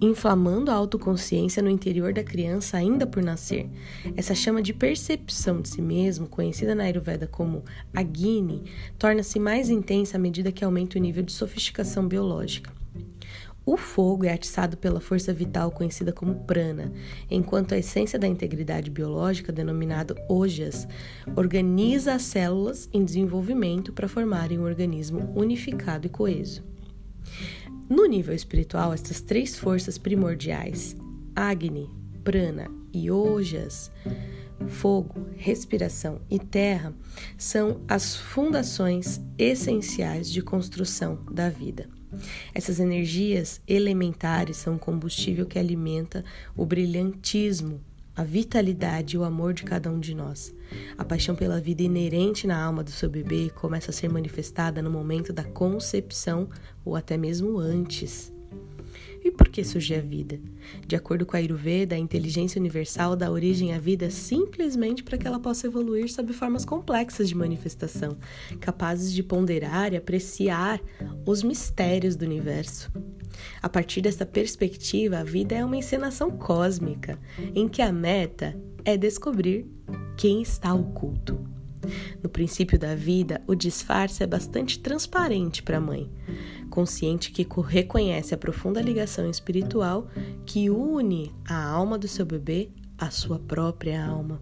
inflamando 0.01 0.69
a 0.69 0.73
autoconsciência 0.73 1.63
no 1.63 1.69
interior 1.69 2.13
da 2.13 2.23
criança 2.23 2.77
ainda 2.77 3.07
por 3.07 3.23
nascer. 3.23 3.69
Essa 4.15 4.35
chama 4.35 4.61
de 4.61 4.73
percepção 4.73 5.61
de 5.61 5.69
si 5.69 5.81
mesmo, 5.81 6.27
conhecida 6.27 6.75
na 6.75 6.83
Ayurveda 6.83 7.27
como 7.27 7.63
Agni, 7.93 8.63
torna-se 8.97 9.39
mais 9.39 9.69
intensa 9.69 10.17
à 10.17 10.19
medida 10.19 10.51
que 10.51 10.63
aumenta 10.63 10.97
o 10.97 11.01
nível 11.01 11.23
de 11.23 11.31
sofisticação 11.31 12.07
biológica. 12.07 12.71
O 13.67 13.77
fogo 13.77 14.25
é 14.25 14.31
atiçado 14.31 14.77
pela 14.77 14.99
força 14.99 15.33
vital 15.33 15.71
conhecida 15.71 16.13
como 16.13 16.35
prana, 16.35 16.93
enquanto 17.31 17.73
a 17.73 17.77
essência 17.79 18.19
da 18.19 18.27
integridade 18.27 18.91
biológica, 18.91 19.51
denominada 19.51 20.15
ojas, 20.29 20.87
organiza 21.35 22.13
as 22.13 22.21
células 22.21 22.87
em 22.93 23.03
desenvolvimento 23.03 23.91
para 23.91 24.07
formarem 24.07 24.59
um 24.59 24.65
organismo 24.65 25.33
unificado 25.35 26.05
e 26.05 26.09
coeso. 26.11 26.74
No 27.89 28.05
nível 28.05 28.33
espiritual, 28.33 28.93
estas 28.93 29.21
três 29.21 29.57
forças 29.57 29.97
primordiais, 29.97 30.95
Agni, 31.35 31.89
Prana 32.23 32.69
e 32.91 33.11
Ojas, 33.11 33.91
fogo, 34.67 35.27
respiração 35.35 36.21
e 36.29 36.39
terra, 36.39 36.93
são 37.37 37.81
as 37.87 38.15
fundações 38.15 39.21
essenciais 39.37 40.31
de 40.31 40.41
construção 40.41 41.23
da 41.31 41.49
vida. 41.49 41.89
Essas 42.53 42.79
energias 42.79 43.61
elementares 43.67 44.57
são 44.57 44.75
o 44.75 44.79
combustível 44.79 45.45
que 45.45 45.59
alimenta 45.59 46.23
o 46.55 46.65
brilhantismo 46.65 47.81
a 48.15 48.23
vitalidade 48.23 49.15
e 49.15 49.19
o 49.19 49.23
amor 49.23 49.53
de 49.53 49.63
cada 49.63 49.91
um 49.91 49.99
de 49.99 50.15
nós. 50.15 50.53
A 50.97 51.03
paixão 51.03 51.35
pela 51.35 51.59
vida 51.59 51.83
inerente 51.83 52.47
na 52.47 52.63
alma 52.63 52.83
do 52.83 52.91
seu 52.91 53.09
bebê 53.09 53.51
começa 53.53 53.91
a 53.91 53.93
ser 53.93 54.09
manifestada 54.09 54.81
no 54.81 54.89
momento 54.89 55.33
da 55.33 55.43
concepção 55.43 56.49
ou 56.83 56.95
até 56.95 57.17
mesmo 57.17 57.57
antes. 57.57 58.34
E 59.25 59.31
por 59.31 59.49
que 59.49 59.63
surge 59.63 59.95
a 59.95 59.99
vida? 59.99 60.39
De 60.85 60.95
acordo 60.95 61.25
com 61.25 61.35
a 61.35 61.39
Ayurveda, 61.39 61.95
a 61.95 61.97
inteligência 61.97 62.59
universal 62.59 63.15
dá 63.15 63.31
origem 63.31 63.73
à 63.73 63.79
vida 63.79 64.11
simplesmente 64.11 65.03
para 65.03 65.17
que 65.17 65.25
ela 65.25 65.39
possa 65.39 65.65
evoluir 65.65 66.07
sob 66.11 66.31
formas 66.31 66.63
complexas 66.63 67.27
de 67.27 67.33
manifestação, 67.33 68.19
capazes 68.59 69.11
de 69.11 69.23
ponderar 69.23 69.93
e 69.93 69.97
apreciar 69.97 70.79
os 71.25 71.41
mistérios 71.41 72.15
do 72.15 72.23
universo. 72.23 72.91
A 73.63 73.67
partir 73.67 73.99
dessa 73.99 74.27
perspectiva, 74.27 75.17
a 75.17 75.23
vida 75.23 75.55
é 75.55 75.65
uma 75.65 75.77
encenação 75.77 76.29
cósmica, 76.29 77.17
em 77.55 77.67
que 77.67 77.81
a 77.81 77.91
meta 77.91 78.55
é 78.85 78.95
descobrir 78.95 79.65
quem 80.15 80.43
está 80.43 80.71
oculto. 80.71 81.54
No 82.21 82.29
princípio 82.29 82.77
da 82.77 82.95
vida, 82.95 83.41
o 83.47 83.55
disfarce 83.55 84.23
é 84.23 84.27
bastante 84.27 84.79
transparente 84.79 85.63
para 85.63 85.77
a 85.77 85.81
mãe, 85.81 86.09
consciente 86.69 87.31
que 87.31 87.47
reconhece 87.61 88.33
a 88.33 88.37
profunda 88.37 88.81
ligação 88.81 89.29
espiritual 89.29 90.07
que 90.45 90.69
une 90.69 91.31
a 91.47 91.63
alma 91.63 91.97
do 91.97 92.07
seu 92.07 92.25
bebê 92.25 92.69
à 92.97 93.09
sua 93.09 93.39
própria 93.39 94.05
alma. 94.05 94.41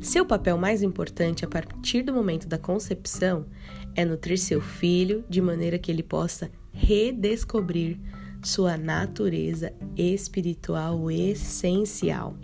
Seu 0.00 0.24
papel 0.24 0.56
mais 0.56 0.82
importante 0.82 1.44
a 1.44 1.48
partir 1.48 2.02
do 2.02 2.12
momento 2.12 2.48
da 2.48 2.58
concepção 2.58 3.46
é 3.94 4.04
nutrir 4.04 4.38
seu 4.38 4.60
filho 4.60 5.24
de 5.28 5.40
maneira 5.40 5.78
que 5.78 5.90
ele 5.90 6.02
possa 6.02 6.50
redescobrir 6.72 7.98
sua 8.42 8.76
natureza 8.76 9.72
espiritual 9.96 11.10
essencial. 11.10 12.36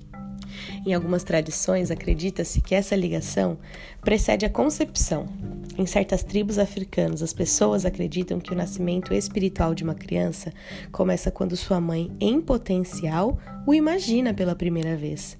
Em 0.86 0.94
algumas 0.94 1.24
tradições, 1.24 1.90
acredita-se 1.90 2.60
que 2.60 2.74
essa 2.74 2.96
ligação 2.96 3.58
precede 4.00 4.44
a 4.44 4.50
concepção. 4.50 5.28
Em 5.76 5.86
certas 5.86 6.22
tribos 6.22 6.58
africanas, 6.58 7.22
as 7.22 7.32
pessoas 7.32 7.84
acreditam 7.84 8.38
que 8.38 8.52
o 8.52 8.56
nascimento 8.56 9.12
espiritual 9.12 9.74
de 9.74 9.82
uma 9.82 9.94
criança 9.94 10.52
começa 10.92 11.30
quando 11.30 11.56
sua 11.56 11.80
mãe, 11.80 12.12
em 12.20 12.40
potencial, 12.40 13.38
o 13.66 13.74
imagina 13.74 14.32
pela 14.32 14.54
primeira 14.54 14.96
vez. 14.96 15.36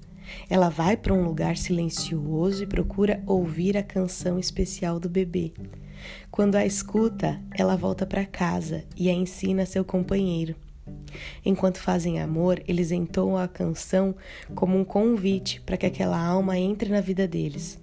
Ela 0.49 0.69
vai 0.69 0.97
para 0.97 1.13
um 1.13 1.23
lugar 1.23 1.55
silencioso 1.55 2.63
e 2.63 2.67
procura 2.67 3.21
ouvir 3.25 3.77
a 3.77 3.83
canção 3.83 4.39
especial 4.39 4.99
do 4.99 5.07
bebê. 5.07 5.53
Quando 6.29 6.55
a 6.55 6.65
escuta, 6.65 7.39
ela 7.51 7.75
volta 7.75 8.05
para 8.05 8.25
casa 8.25 8.83
e 8.97 9.09
a 9.09 9.13
ensina 9.13 9.63
a 9.63 9.65
seu 9.65 9.85
companheiro. 9.85 10.55
Enquanto 11.45 11.77
fazem 11.77 12.19
amor, 12.19 12.61
eles 12.67 12.91
entoam 12.91 13.37
a 13.37 13.47
canção 13.47 14.15
como 14.53 14.77
um 14.77 14.83
convite 14.83 15.61
para 15.61 15.77
que 15.77 15.85
aquela 15.85 16.19
alma 16.19 16.57
entre 16.57 16.89
na 16.89 17.01
vida 17.01 17.27
deles. 17.27 17.79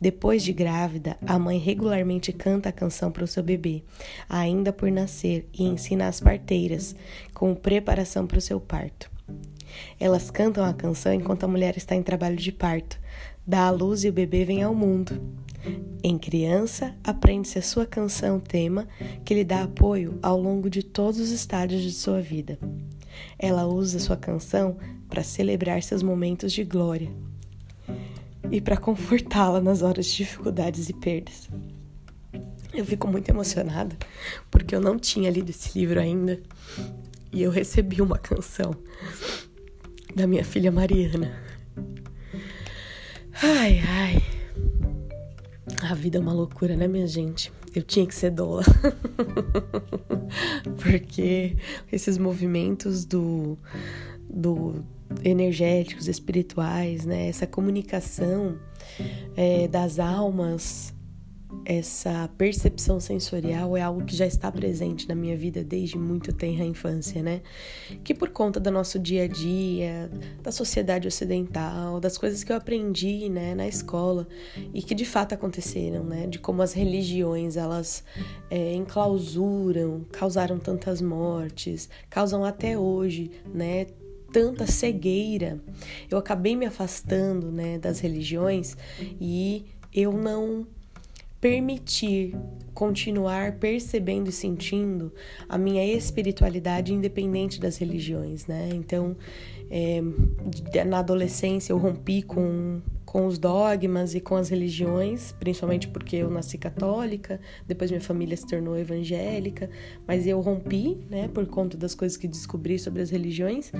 Depois 0.00 0.42
de 0.42 0.52
grávida, 0.52 1.16
a 1.26 1.38
mãe 1.38 1.58
regularmente 1.58 2.32
canta 2.32 2.68
a 2.68 2.72
canção 2.72 3.10
para 3.10 3.24
o 3.24 3.28
seu 3.28 3.42
bebê, 3.42 3.82
ainda 4.28 4.72
por 4.72 4.90
nascer, 4.90 5.46
e 5.52 5.64
ensina 5.64 6.08
às 6.08 6.20
parteiras, 6.20 6.94
como 7.32 7.56
preparação 7.56 8.26
para 8.26 8.38
o 8.38 8.42
seu 8.42 8.60
parto. 8.60 9.10
Elas 9.98 10.30
cantam 10.30 10.64
a 10.64 10.74
canção 10.74 11.12
enquanto 11.14 11.44
a 11.44 11.48
mulher 11.48 11.76
está 11.76 11.94
em 11.94 12.02
trabalho 12.02 12.36
de 12.36 12.52
parto, 12.52 13.00
dá 13.46 13.66
à 13.66 13.70
luz 13.70 14.04
e 14.04 14.08
o 14.08 14.12
bebê 14.12 14.44
vem 14.44 14.62
ao 14.62 14.74
mundo. 14.74 15.20
Em 16.02 16.18
criança, 16.18 16.94
aprende-se 17.04 17.58
a 17.58 17.62
sua 17.62 17.86
canção 17.86 18.40
tema 18.40 18.88
que 19.24 19.34
lhe 19.34 19.44
dá 19.44 19.62
apoio 19.62 20.18
ao 20.22 20.40
longo 20.40 20.68
de 20.68 20.82
todos 20.82 21.20
os 21.20 21.30
estádios 21.30 21.82
de 21.82 21.92
sua 21.92 22.20
vida. 22.20 22.58
Ela 23.38 23.66
usa 23.66 23.98
sua 23.98 24.16
canção 24.16 24.76
para 25.08 25.22
celebrar 25.22 25.82
seus 25.82 26.02
momentos 26.02 26.52
de 26.52 26.64
glória 26.64 27.10
e 28.50 28.60
para 28.60 28.76
confortá-la 28.76 29.60
nas 29.60 29.82
horas 29.82 30.06
de 30.06 30.16
dificuldades 30.16 30.88
e 30.88 30.92
perdas. 30.92 31.48
Eu 32.74 32.84
fico 32.84 33.06
muito 33.06 33.28
emocionada 33.28 33.96
porque 34.50 34.74
eu 34.74 34.80
não 34.80 34.98
tinha 34.98 35.30
lido 35.30 35.50
esse 35.50 35.78
livro 35.78 36.00
ainda 36.00 36.40
e 37.30 37.42
eu 37.42 37.50
recebi 37.50 38.02
uma 38.02 38.18
canção 38.18 38.74
da 40.14 40.26
minha 40.26 40.44
filha 40.44 40.72
Mariana. 40.72 41.32
Ai, 43.42 43.82
ai. 43.86 44.31
A 45.82 45.94
vida 45.94 46.18
é 46.18 46.20
uma 46.20 46.32
loucura, 46.32 46.76
né, 46.76 46.86
minha 46.86 47.06
gente? 47.06 47.52
Eu 47.74 47.82
tinha 47.82 48.06
que 48.06 48.14
ser 48.14 48.30
doula. 48.30 48.62
Porque 50.80 51.56
esses 51.90 52.18
movimentos 52.18 53.04
do, 53.04 53.58
do 54.30 54.84
energéticos, 55.24 56.06
espirituais, 56.06 57.04
né? 57.04 57.28
Essa 57.28 57.46
comunicação 57.46 58.56
é, 59.36 59.66
das 59.66 59.98
almas 59.98 60.94
essa 61.64 62.28
percepção 62.36 62.98
sensorial 62.98 63.76
é 63.76 63.82
algo 63.82 64.04
que 64.04 64.16
já 64.16 64.26
está 64.26 64.50
presente 64.50 65.08
na 65.08 65.14
minha 65.14 65.36
vida 65.36 65.62
desde 65.62 65.96
muito 65.96 66.32
tenra 66.32 66.64
infância, 66.64 67.22
né? 67.22 67.40
Que 68.02 68.14
por 68.14 68.30
conta 68.30 68.58
do 68.58 68.70
nosso 68.70 68.98
dia 68.98 69.24
a 69.24 69.28
dia, 69.28 70.10
da 70.42 70.50
sociedade 70.50 71.06
ocidental, 71.06 72.00
das 72.00 72.18
coisas 72.18 72.42
que 72.42 72.50
eu 72.50 72.56
aprendi, 72.56 73.28
né, 73.28 73.54
na 73.54 73.68
escola 73.68 74.26
e 74.74 74.82
que 74.82 74.94
de 74.94 75.04
fato 75.04 75.34
aconteceram, 75.34 76.04
né? 76.04 76.26
De 76.26 76.38
como 76.38 76.62
as 76.62 76.72
religiões 76.72 77.56
elas 77.56 78.04
é, 78.50 78.74
enclausuram, 78.74 80.04
causaram 80.10 80.58
tantas 80.58 81.00
mortes, 81.00 81.88
causam 82.10 82.44
até 82.44 82.76
hoje, 82.76 83.30
né? 83.54 83.86
Tanta 84.32 84.66
cegueira. 84.66 85.60
Eu 86.10 86.18
acabei 86.18 86.56
me 86.56 86.64
afastando, 86.66 87.52
né, 87.52 87.78
das 87.78 88.00
religiões 88.00 88.76
e 89.20 89.66
eu 89.92 90.12
não 90.12 90.66
permitir 91.42 92.36
continuar 92.72 93.56
percebendo 93.56 94.30
e 94.30 94.32
sentindo 94.32 95.12
a 95.48 95.58
minha 95.58 95.84
espiritualidade 95.84 96.94
independente 96.94 97.60
das 97.60 97.78
religiões, 97.78 98.46
né? 98.46 98.68
Então, 98.72 99.16
é, 99.68 100.00
na 100.84 101.00
adolescência 101.00 101.72
eu 101.72 101.78
rompi 101.78 102.22
com, 102.22 102.80
com 103.04 103.26
os 103.26 103.38
dogmas 103.38 104.14
e 104.14 104.20
com 104.20 104.36
as 104.36 104.50
religiões, 104.50 105.32
principalmente 105.32 105.88
porque 105.88 106.14
eu 106.14 106.30
nasci 106.30 106.56
católica, 106.56 107.40
depois 107.66 107.90
minha 107.90 108.00
família 108.00 108.36
se 108.36 108.46
tornou 108.46 108.78
evangélica, 108.78 109.68
mas 110.06 110.28
eu 110.28 110.40
rompi, 110.40 110.96
né, 111.10 111.26
por 111.26 111.44
conta 111.46 111.76
das 111.76 111.92
coisas 111.92 112.16
que 112.16 112.28
descobri 112.28 112.78
sobre 112.78 113.02
as 113.02 113.10
religiões. 113.10 113.72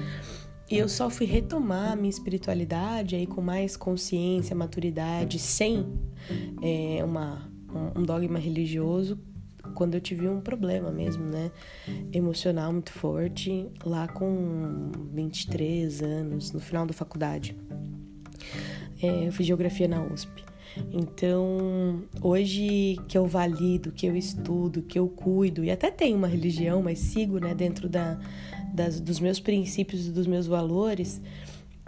E 0.69 0.79
eu 0.79 0.89
só 0.89 1.09
fui 1.09 1.27
retomar 1.27 1.93
a 1.93 1.97
minha 1.97 2.11
espiritualidade 2.11 3.15
aí 3.15 3.27
com 3.27 3.41
mais 3.41 3.77
consciência, 3.77 4.57
maturidade, 4.57 5.39
sem 5.39 5.87
é, 6.63 7.05
uma 7.05 7.52
um 7.97 8.03
dogma 8.03 8.39
religioso 8.39 9.19
quando 9.75 9.95
eu 9.95 10.01
tive 10.01 10.29
um 10.29 10.41
problema 10.41 10.91
mesmo, 10.91 11.25
né? 11.25 11.51
Emocional 12.13 12.73
muito 12.73 12.93
forte, 12.93 13.69
lá 13.85 14.09
com 14.09 14.91
23 15.13 16.03
anos, 16.03 16.53
no 16.53 16.61
final 16.61 16.85
da 16.87 16.93
faculdade. 16.93 17.57
É, 19.01 19.27
eu 19.27 19.33
fiz 19.33 19.47
geografia 19.47 19.89
na 19.89 20.03
USP. 20.03 20.45
Então, 20.93 22.03
hoje 22.21 22.97
que 23.07 23.17
eu 23.17 23.27
valido, 23.27 23.93
que 23.93 24.07
eu 24.07 24.17
estudo, 24.17 24.83
que 24.83 24.99
eu 24.99 25.09
cuido, 25.09 25.63
e 25.65 25.71
até 25.71 25.91
tenho 25.91 26.17
uma 26.17 26.27
religião, 26.29 26.83
mas 26.83 26.99
sigo 26.99 27.39
né, 27.39 27.55
dentro 27.55 27.89
da, 27.89 28.19
das, 28.73 28.99
dos 29.01 29.21
meus 29.21 29.39
princípios 29.39 30.07
e 30.07 30.11
dos 30.11 30.27
meus 30.27 30.47
valores, 30.47 31.21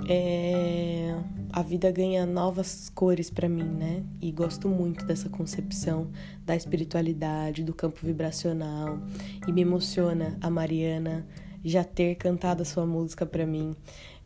é, 0.09 1.15
a 1.53 1.63
vida 1.63 1.91
ganha 1.91 2.27
novas 2.27 2.91
cores 2.91 3.31
para 3.31 3.49
mim, 3.49 3.63
né? 3.63 4.03
E 4.21 4.33
gosto 4.33 4.69
muito 4.69 5.05
dessa 5.07 5.29
concepção 5.29 6.11
da 6.45 6.57
espiritualidade, 6.57 7.63
do 7.63 7.73
campo 7.73 8.01
vibracional. 8.03 8.99
E 9.47 9.53
me 9.53 9.63
emociona 9.63 10.37
a 10.41 10.51
Mariana 10.51 11.27
já 11.65 11.85
ter 11.85 12.17
cantado 12.17 12.63
a 12.63 12.65
sua 12.65 12.85
música 12.85 13.25
para 13.25 13.47
mim. 13.47 13.75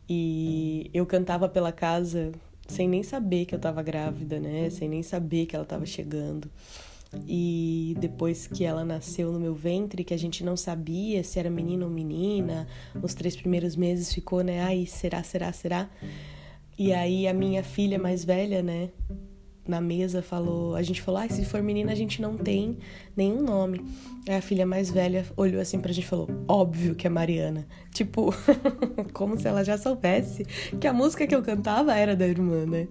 E 0.09 0.89
eu 0.93 1.05
cantava 1.05 1.47
pela 1.47 1.71
casa 1.71 2.31
sem 2.67 2.87
nem 2.87 3.03
saber 3.03 3.45
que 3.45 3.53
eu 3.53 3.59
tava 3.59 3.81
grávida, 3.83 4.39
né? 4.39 4.69
Sem 4.69 4.89
nem 4.89 5.03
saber 5.03 5.45
que 5.45 5.55
ela 5.55 5.65
tava 5.65 5.85
chegando. 5.85 6.49
E 7.27 7.95
depois 7.99 8.45
que 8.45 8.63
ela 8.63 8.85
nasceu 8.85 9.31
no 9.31 9.39
meu 9.39 9.55
ventre, 9.55 10.03
que 10.03 10.13
a 10.13 10.17
gente 10.17 10.43
não 10.43 10.55
sabia 10.55 11.23
se 11.23 11.39
era 11.39 11.49
menino 11.49 11.85
ou 11.85 11.91
menina, 11.91 12.67
nos 12.93 13.15
três 13.15 13.35
primeiros 13.35 13.75
meses 13.75 14.13
ficou, 14.13 14.41
né? 14.43 14.61
Ai, 14.61 14.85
será, 14.85 15.23
será, 15.23 15.51
será? 15.51 15.89
E 16.77 16.93
aí 16.93 17.27
a 17.27 17.33
minha 17.33 17.63
filha 17.63 17.97
mais 17.97 18.23
velha, 18.23 18.61
né? 18.61 18.89
Na 19.69 19.79
mesa 19.79 20.21
falou, 20.21 20.75
a 20.75 20.81
gente 20.81 21.01
falou, 21.01 21.21
ah, 21.21 21.29
se 21.29 21.45
for 21.45 21.61
menina 21.61 21.91
a 21.91 21.95
gente 21.95 22.21
não 22.21 22.35
tem 22.37 22.77
nenhum 23.15 23.41
nome. 23.41 23.81
Aí 24.27 24.35
a 24.35 24.41
filha 24.41 24.65
mais 24.65 24.89
velha 24.89 25.25
olhou 25.37 25.61
assim 25.61 25.79
pra 25.79 25.91
gente 25.91 26.05
e 26.05 26.07
falou, 26.07 26.27
óbvio 26.47 26.95
que 26.95 27.07
é 27.07 27.09
Mariana. 27.09 27.67
Tipo, 27.93 28.33
como 29.13 29.39
se 29.39 29.47
ela 29.47 29.63
já 29.63 29.77
soubesse 29.77 30.45
que 30.79 30.87
a 30.87 30.93
música 30.93 31.25
que 31.25 31.35
eu 31.35 31.41
cantava 31.41 31.95
era 31.95 32.15
da 32.15 32.27
irmã, 32.27 32.65
né? 32.65 32.87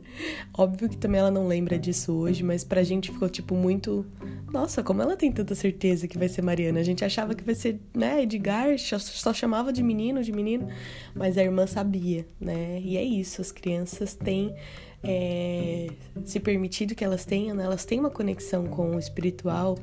Óbvio 0.56 0.88
que 0.88 0.96
também 0.96 1.20
ela 1.20 1.30
não 1.30 1.46
lembra 1.46 1.78
disso 1.78 2.12
hoje, 2.12 2.42
mas 2.42 2.64
pra 2.64 2.82
gente 2.82 3.10
ficou 3.10 3.28
tipo 3.28 3.54
muito, 3.54 4.06
nossa, 4.52 4.82
como 4.82 5.02
ela 5.02 5.16
tem 5.16 5.30
tanta 5.30 5.54
certeza 5.54 6.08
que 6.08 6.18
vai 6.18 6.28
ser 6.28 6.42
Mariana. 6.42 6.80
A 6.80 6.84
gente 6.84 7.04
achava 7.04 7.34
que 7.34 7.44
vai 7.44 7.54
ser, 7.54 7.80
né, 7.94 8.22
Edgar, 8.22 8.78
só 8.78 9.32
chamava 9.32 9.72
de 9.72 9.82
menino, 9.82 10.22
de 10.22 10.32
menino, 10.32 10.68
mas 11.14 11.38
a 11.38 11.42
irmã 11.42 11.66
sabia, 11.66 12.26
né? 12.40 12.80
E 12.82 12.96
é 12.96 13.02
isso, 13.02 13.40
as 13.40 13.52
crianças 13.52 14.14
têm 14.14 14.54
é, 15.02 15.88
se 16.24 16.40
permitido 16.40 16.94
que 16.94 17.04
elas 17.04 17.24
tenham, 17.24 17.56
né? 17.56 17.64
elas 17.64 17.84
têm 17.84 18.00
uma 18.00 18.10
conexão 18.10 18.66
com 18.66 18.96
o 18.96 18.98
espiritual 18.98 19.78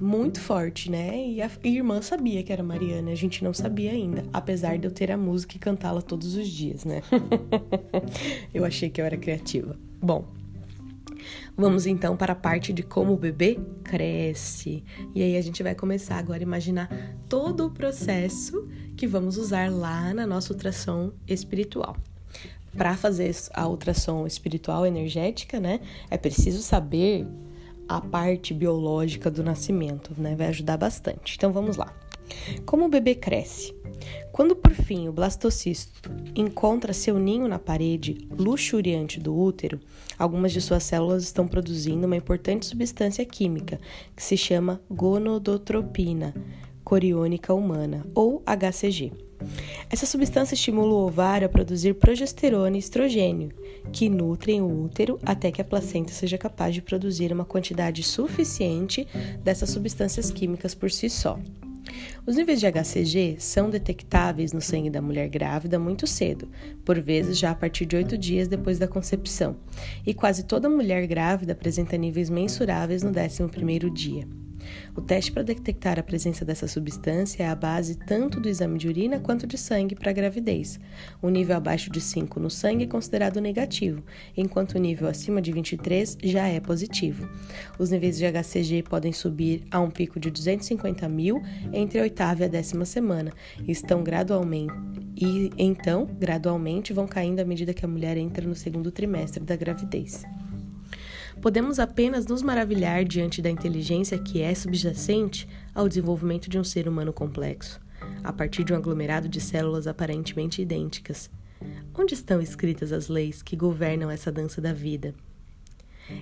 muito 0.00 0.40
forte, 0.40 0.90
né? 0.90 1.26
E 1.26 1.42
a, 1.42 1.50
irmã 1.64 2.00
sabia 2.00 2.42
que 2.42 2.52
era 2.52 2.62
Mariana, 2.62 3.10
a 3.10 3.14
gente 3.14 3.42
não 3.42 3.52
sabia 3.52 3.90
ainda, 3.90 4.24
apesar 4.32 4.78
de 4.78 4.86
eu 4.86 4.90
ter 4.90 5.10
a 5.10 5.16
música 5.16 5.56
e 5.56 5.58
cantá-la 5.58 6.00
todos 6.00 6.36
os 6.36 6.48
dias, 6.48 6.84
né? 6.84 7.02
eu 8.54 8.64
achei 8.64 8.88
que 8.88 9.00
eu 9.00 9.04
era 9.04 9.16
criativa. 9.16 9.76
Bom, 10.00 10.24
Vamos 11.56 11.86
então 11.86 12.16
para 12.16 12.32
a 12.32 12.36
parte 12.36 12.72
de 12.72 12.82
como 12.82 13.12
o 13.12 13.16
bebê 13.16 13.60
cresce. 13.84 14.82
E 15.14 15.22
aí 15.22 15.36
a 15.36 15.40
gente 15.40 15.62
vai 15.62 15.74
começar 15.74 16.16
agora 16.16 16.40
a 16.40 16.42
imaginar 16.42 16.88
todo 17.28 17.66
o 17.66 17.70
processo 17.70 18.68
que 18.96 19.06
vamos 19.06 19.36
usar 19.36 19.70
lá 19.70 20.12
na 20.12 20.26
nossa 20.26 20.52
ultrassom 20.52 21.12
espiritual 21.28 21.96
para 22.76 22.96
fazer 22.96 23.34
a 23.52 23.68
ultrassom 23.68 24.26
espiritual 24.26 24.86
energética, 24.86 25.60
né, 25.60 25.80
é 26.10 26.16
preciso 26.16 26.62
saber 26.62 27.26
a 27.88 28.00
parte 28.00 28.54
biológica 28.54 29.30
do 29.30 29.42
nascimento, 29.42 30.12
né? 30.16 30.34
Vai 30.34 30.46
ajudar 30.48 30.76
bastante. 30.76 31.34
Então 31.36 31.52
vamos 31.52 31.76
lá. 31.76 31.92
Como 32.64 32.86
o 32.86 32.88
bebê 32.88 33.14
cresce? 33.14 33.74
Quando 34.30 34.56
por 34.56 34.72
fim 34.72 35.08
o 35.08 35.12
blastocisto 35.12 36.10
encontra 36.34 36.94
seu 36.94 37.18
ninho 37.18 37.46
na 37.46 37.58
parede 37.58 38.26
luxuriante 38.30 39.20
do 39.20 39.36
útero, 39.36 39.78
algumas 40.18 40.52
de 40.52 40.60
suas 40.60 40.82
células 40.84 41.24
estão 41.24 41.46
produzindo 41.46 42.06
uma 42.06 42.16
importante 42.16 42.64
substância 42.64 43.24
química 43.26 43.78
que 44.16 44.22
se 44.22 44.36
chama 44.36 44.80
gonadotropina 44.90 46.32
coriônica 46.84 47.54
humana, 47.54 48.04
ou 48.14 48.42
HCG. 48.44 49.12
Essa 49.90 50.06
substância 50.06 50.54
estimula 50.54 50.92
o 50.92 51.06
ovário 51.06 51.46
a 51.46 51.50
produzir 51.50 51.94
progesterona 51.94 52.76
e 52.76 52.78
estrogênio, 52.78 53.50
que 53.92 54.08
nutrem 54.08 54.60
o 54.60 54.84
útero 54.84 55.18
até 55.24 55.50
que 55.50 55.60
a 55.60 55.64
placenta 55.64 56.12
seja 56.12 56.38
capaz 56.38 56.74
de 56.74 56.82
produzir 56.82 57.32
uma 57.32 57.44
quantidade 57.44 58.02
suficiente 58.02 59.06
dessas 59.42 59.70
substâncias 59.70 60.30
químicas 60.30 60.74
por 60.74 60.90
si 60.90 61.08
só. 61.08 61.38
Os 62.24 62.36
níveis 62.36 62.60
de 62.60 62.66
HCG 62.66 63.36
são 63.38 63.68
detectáveis 63.68 64.52
no 64.52 64.60
sangue 64.60 64.88
da 64.88 65.02
mulher 65.02 65.28
grávida 65.28 65.78
muito 65.78 66.06
cedo, 66.06 66.48
por 66.84 67.00
vezes 67.00 67.38
já 67.38 67.50
a 67.50 67.54
partir 67.54 67.84
de 67.84 67.96
oito 67.96 68.16
dias 68.16 68.48
depois 68.48 68.78
da 68.78 68.88
concepção, 68.88 69.56
e 70.06 70.14
quase 70.14 70.44
toda 70.44 70.68
mulher 70.68 71.06
grávida 71.06 71.52
apresenta 71.52 71.96
níveis 71.96 72.30
mensuráveis 72.30 73.02
no 73.02 73.10
11º 73.10 73.92
dia. 73.92 74.26
O 74.96 75.00
teste 75.00 75.32
para 75.32 75.42
detectar 75.42 75.98
a 75.98 76.02
presença 76.02 76.44
dessa 76.44 76.68
substância 76.68 77.42
é 77.42 77.48
a 77.48 77.54
base 77.54 77.96
tanto 77.96 78.40
do 78.40 78.48
exame 78.48 78.78
de 78.78 78.88
urina 78.88 79.18
quanto 79.20 79.46
de 79.46 79.56
sangue 79.56 79.94
para 79.94 80.10
a 80.10 80.14
gravidez. 80.14 80.78
O 81.20 81.28
nível 81.28 81.56
abaixo 81.56 81.90
de 81.90 82.00
5 82.00 82.38
no 82.38 82.50
sangue 82.50 82.84
é 82.84 82.86
considerado 82.86 83.40
negativo, 83.40 84.02
enquanto 84.36 84.74
o 84.74 84.78
nível 84.78 85.08
acima 85.08 85.40
de 85.40 85.52
23 85.52 86.18
já 86.22 86.46
é 86.46 86.60
positivo. 86.60 87.28
Os 87.78 87.90
níveis 87.90 88.18
de 88.18 88.26
HCG 88.26 88.82
podem 88.82 89.12
subir 89.12 89.62
a 89.70 89.80
um 89.80 89.90
pico 89.90 90.20
de 90.20 90.30
250 90.30 91.08
mil 91.08 91.42
entre 91.72 91.98
a 91.98 92.02
oitava 92.02 92.42
e 92.42 92.44
a 92.44 92.48
décima 92.48 92.84
semana 92.84 93.32
e 93.66 93.72
estão 93.72 94.02
gradualmente 94.02 94.72
e 95.16 95.50
então 95.58 96.06
gradualmente 96.18 96.92
vão 96.92 97.06
caindo 97.06 97.40
à 97.40 97.44
medida 97.44 97.74
que 97.74 97.84
a 97.84 97.88
mulher 97.88 98.16
entra 98.16 98.46
no 98.46 98.54
segundo 98.54 98.90
trimestre 98.90 99.44
da 99.44 99.56
gravidez. 99.56 100.24
Podemos 101.42 101.80
apenas 101.80 102.24
nos 102.28 102.40
maravilhar 102.40 103.04
diante 103.04 103.42
da 103.42 103.50
inteligência 103.50 104.16
que 104.16 104.40
é 104.40 104.54
subjacente 104.54 105.48
ao 105.74 105.88
desenvolvimento 105.88 106.48
de 106.48 106.56
um 106.56 106.62
ser 106.62 106.86
humano 106.86 107.12
complexo, 107.12 107.80
a 108.22 108.32
partir 108.32 108.62
de 108.62 108.72
um 108.72 108.76
aglomerado 108.76 109.28
de 109.28 109.40
células 109.40 109.88
aparentemente 109.88 110.62
idênticas. 110.62 111.28
Onde 111.98 112.14
estão 112.14 112.40
escritas 112.40 112.92
as 112.92 113.08
leis 113.08 113.42
que 113.42 113.56
governam 113.56 114.08
essa 114.08 114.30
dança 114.30 114.60
da 114.60 114.72
vida? 114.72 115.16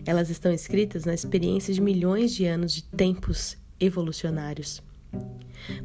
Elas 0.06 0.30
estão 0.30 0.52
escritas 0.52 1.04
na 1.04 1.12
experiência 1.12 1.74
de 1.74 1.82
milhões 1.82 2.32
de 2.34 2.46
anos 2.46 2.72
de 2.72 2.82
tempos 2.84 3.58
evolucionários. 3.78 4.82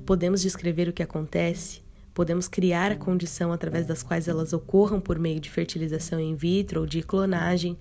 Podemos 0.06 0.42
descrever 0.42 0.88
o 0.88 0.94
que 0.94 1.04
acontece 1.04 1.84
Podemos 2.16 2.48
criar 2.48 2.94
a 2.94 2.96
condição 2.96 3.52
através 3.52 3.86
das 3.86 4.02
quais 4.02 4.30
elas 4.30 4.54
ocorram 4.54 5.02
por 5.02 5.20
meio 5.20 5.38
de 5.38 5.52
fertilização 5.52 6.18
in 6.18 6.34
vitro 6.34 6.80
ou 6.80 6.86
de 6.86 7.04
clonagem, 7.04 7.78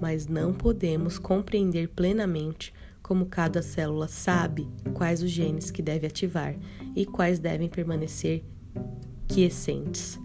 mas 0.00 0.26
não 0.26 0.54
podemos 0.54 1.18
compreender 1.18 1.88
plenamente 1.90 2.72
como 3.02 3.26
cada 3.26 3.60
célula 3.60 4.08
sabe 4.08 4.66
quais 4.94 5.22
os 5.22 5.30
genes 5.30 5.70
que 5.70 5.82
deve 5.82 6.06
ativar 6.06 6.56
e 6.96 7.04
quais 7.04 7.38
devem 7.38 7.68
permanecer 7.68 8.42
quiescentes. 9.28 10.18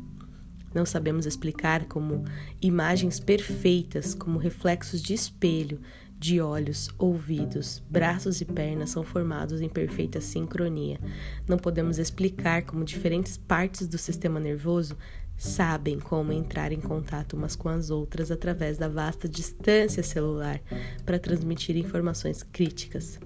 Não 0.73 0.85
sabemos 0.85 1.25
explicar 1.25 1.85
como 1.85 2.23
imagens 2.61 3.19
perfeitas, 3.19 4.15
como 4.15 4.39
reflexos 4.39 5.01
de 5.01 5.13
espelho, 5.13 5.81
de 6.19 6.41
olhos, 6.41 6.89
ouvidos, 6.97 7.81
braços 7.89 8.41
e 8.41 8.45
pernas 8.45 8.89
são 8.89 9.03
formados 9.03 9.61
em 9.61 9.69
perfeita 9.69 10.19
sincronia. 10.19 10.99
Não 11.47 11.57
podemos 11.57 11.97
explicar 11.97 12.63
como 12.63 12.83
diferentes 12.83 13.37
partes 13.37 13.87
do 13.87 13.97
sistema 13.97 14.37
nervoso 14.37 14.97
sabem 15.37 15.97
como 15.97 16.33
entrar 16.33 16.73
em 16.73 16.81
contato 16.81 17.37
umas 17.37 17.55
com 17.55 17.69
as 17.69 17.89
outras 17.89 18.29
através 18.29 18.77
da 18.77 18.89
vasta 18.89 19.29
distância 19.29 20.03
celular 20.03 20.61
para 21.05 21.17
transmitir 21.17 21.77
informações 21.77 22.43
críticas. 22.43 23.17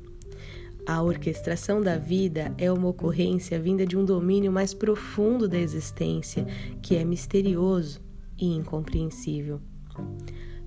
A 0.86 1.02
orquestração 1.02 1.82
da 1.82 1.98
vida 1.98 2.54
é 2.60 2.72
uma 2.72 2.90
ocorrência 2.90 3.60
vinda 3.60 3.88
de 3.88 3.98
um 3.98 4.06
domínio 4.06 4.52
mais 4.52 4.76
profundo 4.76 5.48
da 5.48 5.58
existência, 5.58 6.46
que 6.84 6.96
é 6.96 7.04
misterioso 7.04 8.00
e 8.38 8.46
incompreensível. 8.54 9.60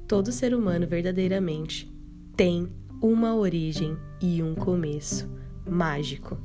Todo 0.09 0.33
ser 0.33 0.53
humano 0.55 0.87
verdadeiramente 0.87 1.96
tem 2.37 2.69
uma 3.01 3.35
origem 3.35 3.97
e 4.21 4.43
um 4.43 4.55
começo 4.55 5.29
mágico. 5.67 6.39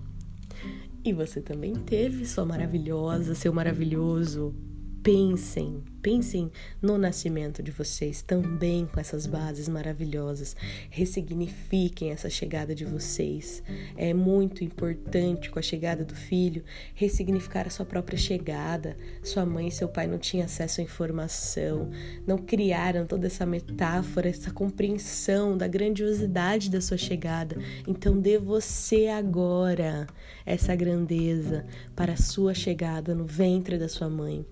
E 1.04 1.12
você 1.12 1.42
também 1.42 1.76
teve 1.76 2.26
sua 2.26 2.46
maravilhosa, 2.46 3.36
seu 3.36 3.52
maravilhoso 3.52 4.56
Pensem, 5.04 5.84
pensem 6.02 6.52
no 6.82 6.98
nascimento 6.98 7.62
de 7.62 7.72
vocês 7.72 8.22
também 8.22 8.86
com 8.86 9.00
essas 9.00 9.26
bases 9.26 9.70
maravilhosas. 9.70 10.56
Ressignifiquem 10.90 12.12
essa 12.12 12.30
chegada 12.30 12.74
de 12.74 12.86
vocês. 12.86 13.64
É 13.96 14.14
muito 14.14 14.64
importante 14.64 15.50
com 15.50 15.60
a 15.60 15.62
chegada 15.62 16.04
do 16.04 16.16
filho 16.16 16.64
ressignificar 16.96 17.68
a 17.68 17.70
sua 17.70 17.86
própria 17.86 18.18
chegada. 18.18 18.98
Sua 19.24 19.46
mãe 19.46 19.68
e 19.68 19.72
seu 19.72 19.88
pai 19.88 20.08
não 20.08 20.18
tinham 20.18 20.46
acesso 20.46 20.82
à 20.82 20.84
informação, 20.84 21.90
não 22.26 22.38
criaram 22.38 23.06
toda 23.06 23.28
essa 23.28 23.46
metáfora, 23.46 24.30
essa 24.30 24.52
compreensão 24.52 25.58
da 25.58 25.68
grandiosidade 25.68 26.70
da 26.70 26.82
sua 26.82 26.98
chegada. 26.98 27.58
Então 27.88 28.20
dê 28.20 28.38
você 28.38 29.08
agora 29.08 30.08
essa 30.46 30.76
grandeza 30.76 31.66
para 31.96 32.14
a 32.14 32.18
sua 32.18 32.54
chegada 32.54 33.14
no 33.14 33.26
ventre 33.26 33.78
da 33.78 33.88
sua 33.88 34.10
mãe 34.10 34.46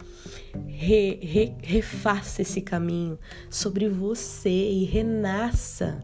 re, 0.67 1.19
re, 1.21 1.38
refaça 1.61 2.41
esse 2.41 2.61
caminho 2.61 3.17
sobre 3.49 3.87
você 3.89 4.49
e 4.49 4.85
renasça 4.85 6.01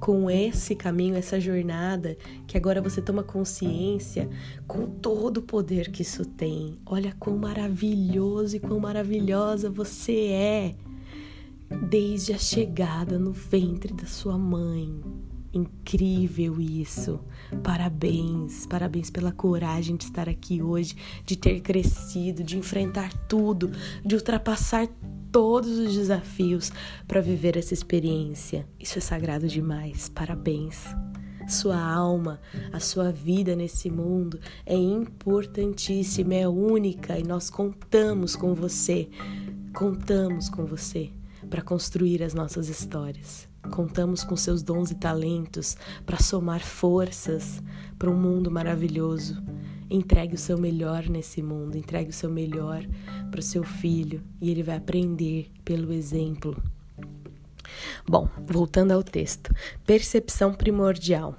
com 0.00 0.30
esse 0.30 0.74
caminho, 0.74 1.16
essa 1.16 1.40
jornada, 1.40 2.16
que 2.46 2.56
agora 2.56 2.80
você 2.80 3.02
toma 3.02 3.22
consciência 3.22 4.28
com 4.66 4.86
todo 4.86 5.38
o 5.38 5.42
poder 5.42 5.90
que 5.90 6.02
isso 6.02 6.24
tem. 6.24 6.78
Olha 6.86 7.14
quão 7.18 7.36
maravilhoso 7.36 8.56
e 8.56 8.60
quão 8.60 8.78
maravilhosa 8.78 9.68
você 9.70 10.26
é 10.28 10.74
desde 11.88 12.32
a 12.32 12.38
chegada 12.38 13.18
no 13.18 13.32
ventre 13.32 13.92
da 13.92 14.06
sua 14.06 14.38
mãe. 14.38 15.00
Incrível 15.52 16.60
isso. 16.60 17.20
Parabéns, 17.62 18.66
parabéns 18.66 19.10
pela 19.10 19.32
coragem 19.32 19.96
de 19.96 20.04
estar 20.04 20.28
aqui 20.28 20.62
hoje, 20.62 20.96
de 21.24 21.36
ter 21.36 21.60
crescido, 21.60 22.42
de 22.42 22.56
enfrentar 22.56 23.12
tudo, 23.28 23.70
de 24.04 24.14
ultrapassar 24.14 24.88
todos 25.30 25.78
os 25.78 25.94
desafios 25.94 26.72
para 27.06 27.20
viver 27.20 27.56
essa 27.56 27.74
experiência. 27.74 28.66
Isso 28.80 28.98
é 28.98 29.00
sagrado 29.00 29.46
demais. 29.46 30.08
Parabéns. 30.08 30.84
Sua 31.48 31.78
alma, 31.78 32.40
a 32.72 32.80
sua 32.80 33.12
vida 33.12 33.54
nesse 33.54 33.88
mundo 33.88 34.40
é 34.64 34.74
importantíssima, 34.74 36.34
é 36.34 36.48
única 36.48 37.16
e 37.18 37.22
nós 37.22 37.48
contamos 37.48 38.34
com 38.34 38.52
você. 38.52 39.08
Contamos 39.72 40.48
com 40.48 40.64
você 40.64 41.10
para 41.48 41.62
construir 41.62 42.22
as 42.22 42.34
nossas 42.34 42.68
histórias. 42.68 43.48
Contamos 43.70 44.24
com 44.24 44.36
seus 44.36 44.62
dons 44.62 44.90
e 44.90 44.94
talentos 44.94 45.76
para 46.04 46.18
somar 46.18 46.60
forças 46.60 47.62
para 47.98 48.10
um 48.10 48.16
mundo 48.16 48.50
maravilhoso. 48.50 49.42
Entregue 49.88 50.34
o 50.34 50.38
seu 50.38 50.58
melhor 50.58 51.08
nesse 51.08 51.42
mundo, 51.42 51.76
entregue 51.76 52.10
o 52.10 52.14
seu 52.14 52.30
melhor 52.30 52.84
para 53.30 53.40
o 53.40 53.42
seu 53.42 53.62
filho 53.62 54.22
e 54.40 54.50
ele 54.50 54.62
vai 54.62 54.76
aprender 54.76 55.50
pelo 55.64 55.92
exemplo. 55.92 56.60
Bom, 58.08 58.28
voltando 58.44 58.92
ao 58.92 59.02
texto. 59.02 59.54
Percepção 59.84 60.54
primordial. 60.54 61.36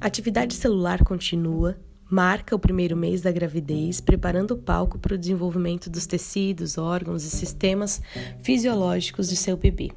atividade 0.00 0.54
celular 0.54 1.02
continua, 1.02 1.76
marca 2.10 2.54
o 2.54 2.58
primeiro 2.58 2.96
mês 2.96 3.22
da 3.22 3.32
gravidez, 3.32 4.00
preparando 4.00 4.52
o 4.52 4.58
palco 4.58 4.98
para 4.98 5.14
o 5.14 5.18
desenvolvimento 5.18 5.88
dos 5.88 6.06
tecidos, 6.06 6.76
órgãos 6.76 7.24
e 7.24 7.30
sistemas 7.30 8.02
fisiológicos 8.42 9.28
de 9.28 9.36
seu 9.36 9.56
bebê. 9.56 9.90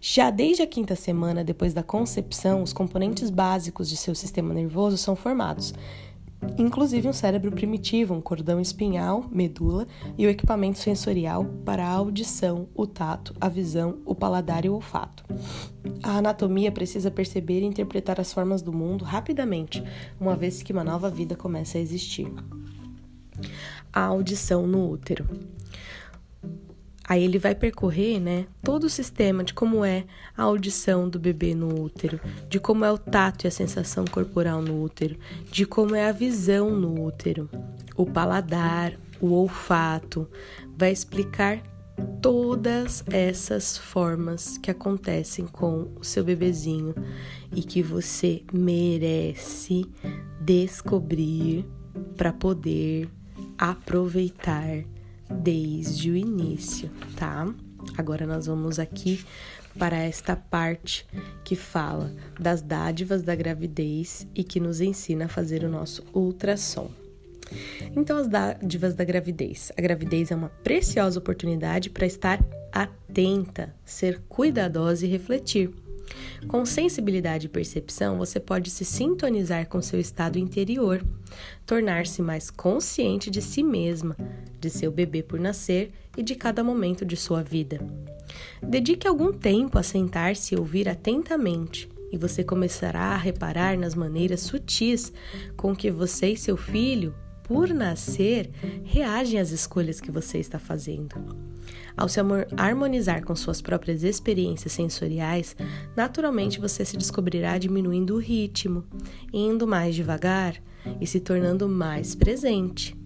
Já 0.00 0.30
desde 0.30 0.62
a 0.62 0.66
quinta 0.66 0.94
semana 0.94 1.44
depois 1.44 1.74
da 1.74 1.82
concepção, 1.82 2.62
os 2.62 2.72
componentes 2.72 3.30
básicos 3.30 3.88
de 3.88 3.96
seu 3.96 4.14
sistema 4.14 4.54
nervoso 4.54 4.96
são 4.96 5.16
formados, 5.16 5.74
inclusive 6.56 7.08
um 7.08 7.12
cérebro 7.12 7.50
primitivo, 7.50 8.14
um 8.14 8.20
cordão 8.20 8.60
espinhal, 8.60 9.24
medula 9.30 9.86
e 10.16 10.26
o 10.26 10.30
equipamento 10.30 10.78
sensorial 10.78 11.44
para 11.64 11.84
a 11.84 11.90
audição, 11.90 12.68
o 12.74 12.86
tato, 12.86 13.34
a 13.40 13.48
visão, 13.48 13.98
o 14.04 14.14
paladar 14.14 14.64
e 14.64 14.68
o 14.68 14.74
olfato. 14.74 15.24
A 16.02 16.18
anatomia 16.18 16.70
precisa 16.70 17.10
perceber 17.10 17.60
e 17.60 17.66
interpretar 17.66 18.20
as 18.20 18.32
formas 18.32 18.62
do 18.62 18.72
mundo 18.72 19.04
rapidamente, 19.04 19.82
uma 20.20 20.36
vez 20.36 20.62
que 20.62 20.72
uma 20.72 20.84
nova 20.84 21.10
vida 21.10 21.34
começa 21.34 21.78
a 21.78 21.80
existir. 21.80 22.32
A 23.92 24.02
audição 24.02 24.66
no 24.66 24.90
útero. 24.90 25.26
Aí 27.08 27.24
ele 27.24 27.38
vai 27.38 27.54
percorrer, 27.54 28.20
né, 28.20 28.46
todo 28.62 28.84
o 28.84 28.90
sistema 28.90 29.42
de 29.42 29.54
como 29.54 29.82
é 29.82 30.04
a 30.36 30.42
audição 30.42 31.08
do 31.08 31.18
bebê 31.18 31.54
no 31.54 31.82
útero, 31.82 32.20
de 32.50 32.60
como 32.60 32.84
é 32.84 32.92
o 32.92 32.98
tato 32.98 33.46
e 33.46 33.48
a 33.48 33.50
sensação 33.50 34.04
corporal 34.04 34.60
no 34.60 34.82
útero, 34.82 35.16
de 35.50 35.64
como 35.64 35.94
é 35.94 36.06
a 36.06 36.12
visão 36.12 36.70
no 36.70 37.02
útero, 37.02 37.48
o 37.96 38.04
paladar, 38.04 38.92
o 39.22 39.32
olfato, 39.32 40.28
vai 40.76 40.92
explicar 40.92 41.62
todas 42.20 43.02
essas 43.10 43.78
formas 43.78 44.58
que 44.58 44.70
acontecem 44.70 45.46
com 45.46 45.88
o 45.98 46.04
seu 46.04 46.22
bebezinho 46.22 46.94
e 47.54 47.62
que 47.62 47.82
você 47.82 48.42
merece 48.52 49.86
descobrir 50.38 51.64
para 52.18 52.34
poder 52.34 53.08
aproveitar 53.56 54.84
desde 55.30 56.10
o 56.10 56.16
início, 56.16 56.90
tá? 57.16 57.46
Agora 57.96 58.26
nós 58.26 58.46
vamos 58.46 58.78
aqui 58.78 59.24
para 59.78 59.96
esta 59.96 60.34
parte 60.34 61.06
que 61.44 61.54
fala 61.54 62.12
das 62.38 62.62
dádivas 62.62 63.22
da 63.22 63.34
gravidez 63.34 64.26
e 64.34 64.42
que 64.42 64.58
nos 64.58 64.80
ensina 64.80 65.26
a 65.26 65.28
fazer 65.28 65.62
o 65.64 65.68
nosso 65.68 66.04
ultrassom. 66.12 66.90
Então, 67.96 68.18
as 68.18 68.28
dádivas 68.28 68.94
da 68.94 69.04
gravidez. 69.04 69.72
A 69.76 69.80
gravidez 69.80 70.30
é 70.30 70.34
uma 70.36 70.50
preciosa 70.62 71.18
oportunidade 71.18 71.88
para 71.88 72.06
estar 72.06 72.38
atenta, 72.72 73.74
ser 73.84 74.20
cuidadosa 74.28 75.06
e 75.06 75.08
refletir. 75.08 75.70
Com 76.46 76.64
sensibilidade 76.64 77.46
e 77.46 77.48
percepção, 77.48 78.18
você 78.18 78.38
pode 78.38 78.70
se 78.70 78.84
sintonizar 78.84 79.68
com 79.68 79.82
seu 79.82 79.98
estado 79.98 80.38
interior, 80.38 81.04
tornar-se 81.66 82.22
mais 82.22 82.50
consciente 82.50 83.30
de 83.30 83.42
si 83.42 83.62
mesma, 83.62 84.16
de 84.60 84.70
seu 84.70 84.90
bebê 84.90 85.22
por 85.22 85.38
nascer 85.38 85.90
e 86.16 86.22
de 86.22 86.34
cada 86.34 86.64
momento 86.64 87.04
de 87.04 87.16
sua 87.16 87.42
vida. 87.42 87.78
Dedique 88.62 89.06
algum 89.06 89.32
tempo 89.32 89.78
a 89.78 89.82
sentar-se 89.82 90.54
e 90.54 90.58
ouvir 90.58 90.88
atentamente, 90.88 91.88
e 92.10 92.16
você 92.16 92.42
começará 92.42 93.12
a 93.12 93.16
reparar 93.16 93.76
nas 93.76 93.94
maneiras 93.94 94.40
sutis 94.40 95.12
com 95.56 95.74
que 95.74 95.90
você 95.90 96.30
e 96.32 96.36
seu 96.36 96.56
filho, 96.56 97.14
por 97.44 97.68
nascer, 97.68 98.50
reagem 98.84 99.40
às 99.40 99.50
escolhas 99.50 100.00
que 100.00 100.10
você 100.10 100.38
está 100.38 100.58
fazendo. 100.58 101.16
Ao 101.96 102.08
se 102.08 102.20
harmonizar 102.56 103.24
com 103.24 103.34
suas 103.34 103.60
próprias 103.60 104.02
experiências 104.02 104.72
sensoriais, 104.72 105.56
naturalmente 105.96 106.60
você 106.60 106.84
se 106.84 106.96
descobrirá 106.96 107.58
diminuindo 107.58 108.14
o 108.14 108.18
ritmo, 108.18 108.84
indo 109.32 109.66
mais 109.66 109.94
devagar 109.94 110.54
e 111.00 111.06
se 111.06 111.20
tornando 111.20 111.68
mais 111.68 112.14
presente. 112.14 112.96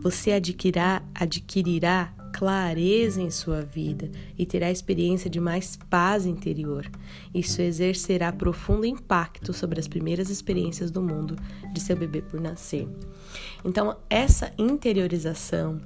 Você 0.00 0.32
adquirirá, 0.32 1.02
adquirirá 1.14 2.12
clareza 2.32 3.20
em 3.20 3.30
sua 3.30 3.60
vida 3.60 4.10
e 4.36 4.44
terá 4.46 4.70
experiência 4.70 5.30
de 5.30 5.38
mais 5.38 5.78
paz 5.88 6.26
interior. 6.26 6.90
Isso 7.32 7.60
exercerá 7.60 8.32
profundo 8.32 8.86
impacto 8.86 9.52
sobre 9.52 9.78
as 9.78 9.86
primeiras 9.86 10.30
experiências 10.30 10.90
do 10.90 11.02
mundo 11.02 11.36
de 11.72 11.80
seu 11.80 11.96
bebê 11.96 12.22
por 12.22 12.40
nascer. 12.40 12.88
Então, 13.64 13.96
essa 14.10 14.52
interiorização, 14.58 15.80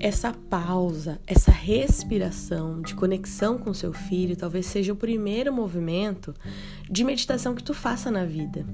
essa 0.00 0.32
pausa, 0.32 1.20
essa 1.26 1.50
respiração 1.50 2.82
de 2.82 2.94
conexão 2.94 3.58
com 3.58 3.72
seu 3.72 3.92
filho, 3.92 4.36
talvez 4.36 4.66
seja 4.66 4.92
o 4.92 4.96
primeiro 4.96 5.52
movimento 5.52 6.34
de 6.90 7.04
meditação 7.04 7.54
que 7.54 7.62
tu 7.62 7.74
faça 7.74 8.10
na 8.10 8.24
vida. 8.24 8.66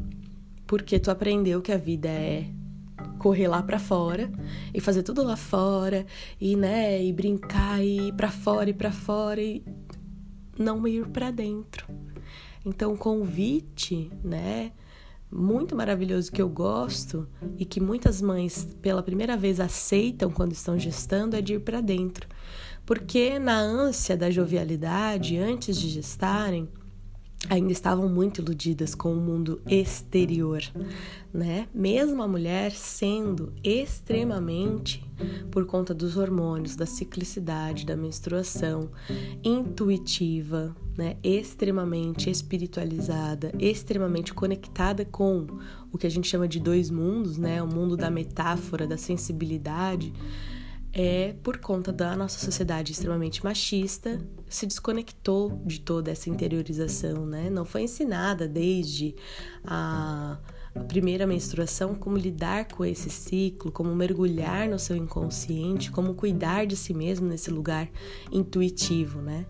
Porque 0.67 0.99
tu 0.99 1.11
aprendeu 1.11 1.61
que 1.61 1.73
a 1.73 1.77
vida 1.77 2.09
é 2.09 2.47
correr 3.19 3.49
lá 3.49 3.63
para 3.63 3.79
fora 3.79 4.31
e 4.73 4.81
fazer 4.81 5.03
tudo 5.03 5.23
lá 5.23 5.37
fora 5.37 6.07
e 6.41 6.57
né, 6.57 7.03
e 7.03 7.13
brincar 7.13 7.83
e 7.83 8.09
ir 8.09 8.13
para 8.15 8.31
fora 8.31 8.71
e 8.71 8.73
para 8.73 8.93
fora 8.93 9.43
e 9.43 9.63
não 10.59 10.87
ir 10.87 11.07
para 11.09 11.31
dentro. 11.31 11.87
Então, 12.65 12.93
o 12.93 12.99
convite, 12.99 14.11
né, 14.23 14.73
muito 15.31 15.77
maravilhoso 15.77 16.33
que 16.33 16.43
eu 16.43 16.49
gosto 16.49 17.29
e 17.57 17.65
que 17.65 17.81
muitas 17.81 18.21
mães 18.21 18.67
pela 18.83 19.03
primeira 19.03 19.37
vez 19.37 19.61
aceitam 19.61 20.31
quando 20.31 20.53
estão 20.53 20.79
gestando 20.79 21.37
é 21.37 21.41
de 21.41 21.55
ir 21.55 21.61
para 21.61 21.81
dentro. 21.81 22.29
Porque 22.85 23.39
na 23.39 23.57
ânsia 23.57 24.17
da 24.17 24.31
jovialidade, 24.31 25.37
antes 25.39 25.77
de 25.77 25.89
gestarem, 25.89 26.69
ainda 27.49 27.73
estavam 27.73 28.09
muito 28.09 28.41
iludidas 28.41 28.95
com 28.95 29.13
o 29.13 29.21
mundo 29.21 29.63
exterior, 29.67 30.63
né? 31.33 31.69
Mesmo 31.75 32.23
a 32.23 32.29
mulher 32.29 32.71
sendo 32.73 33.53
extremamente 33.65 35.03
por 35.51 35.65
conta 35.65 35.95
dos 35.95 36.17
hormônios, 36.17 36.77
da 36.77 36.87
ciclicidade, 36.87 37.87
da 37.87 37.97
menstruação, 37.97 38.91
intuitiva, 39.43 40.77
né? 40.97 41.17
Extremamente 41.23 42.29
espiritualizada, 42.29 43.53
extremamente 43.59 44.35
conectada 44.35 45.05
com 45.05 45.47
o 45.91 45.97
que 45.97 46.07
a 46.07 46.11
gente 46.11 46.29
chama 46.29 46.47
de 46.47 46.61
dois 46.61 46.91
mundos, 46.91 47.39
né? 47.39 47.63
O 47.63 47.67
mundo 47.67 47.97
da 47.97 48.11
metáfora, 48.11 48.87
da 48.87 48.99
sensibilidade 48.99 50.13
é 50.93 51.35
por 51.43 51.59
conta 51.59 51.93
da 51.93 52.17
nossa 52.17 52.39
sociedade 52.39 52.93
extremamente 52.93 53.43
machista, 53.45 54.21
se 54.51 54.67
desconectou 54.67 55.63
de 55.65 55.81
toda 55.81 56.11
essa 56.11 56.29
interiorização, 56.29 57.25
né? 57.25 57.49
Não 57.49 57.65
foi 57.65 57.83
ensinada 57.83 58.47
desde 58.47 59.15
a 59.65 60.39
a 60.75 60.85
primeira 60.85 61.27
menstruação, 61.27 61.97
como 61.97 62.17
lidar 62.17 62.69
com 62.69 62.85
esse 62.85 63.11
ciclo, 63.11 63.73
como 63.73 63.95
mergulhar 63.95 64.69
no 64.69 64.79
seu 64.79 64.97
inconsciente, 64.97 65.91
como 65.91 66.15
cuidar 66.15 66.65
de 66.65 66.77
si 66.77 66.95
mesmo 66.95 67.27
nesse 67.27 67.51
lugar 67.51 67.89
intuitivo, 68.31 69.21
né? 69.21 69.47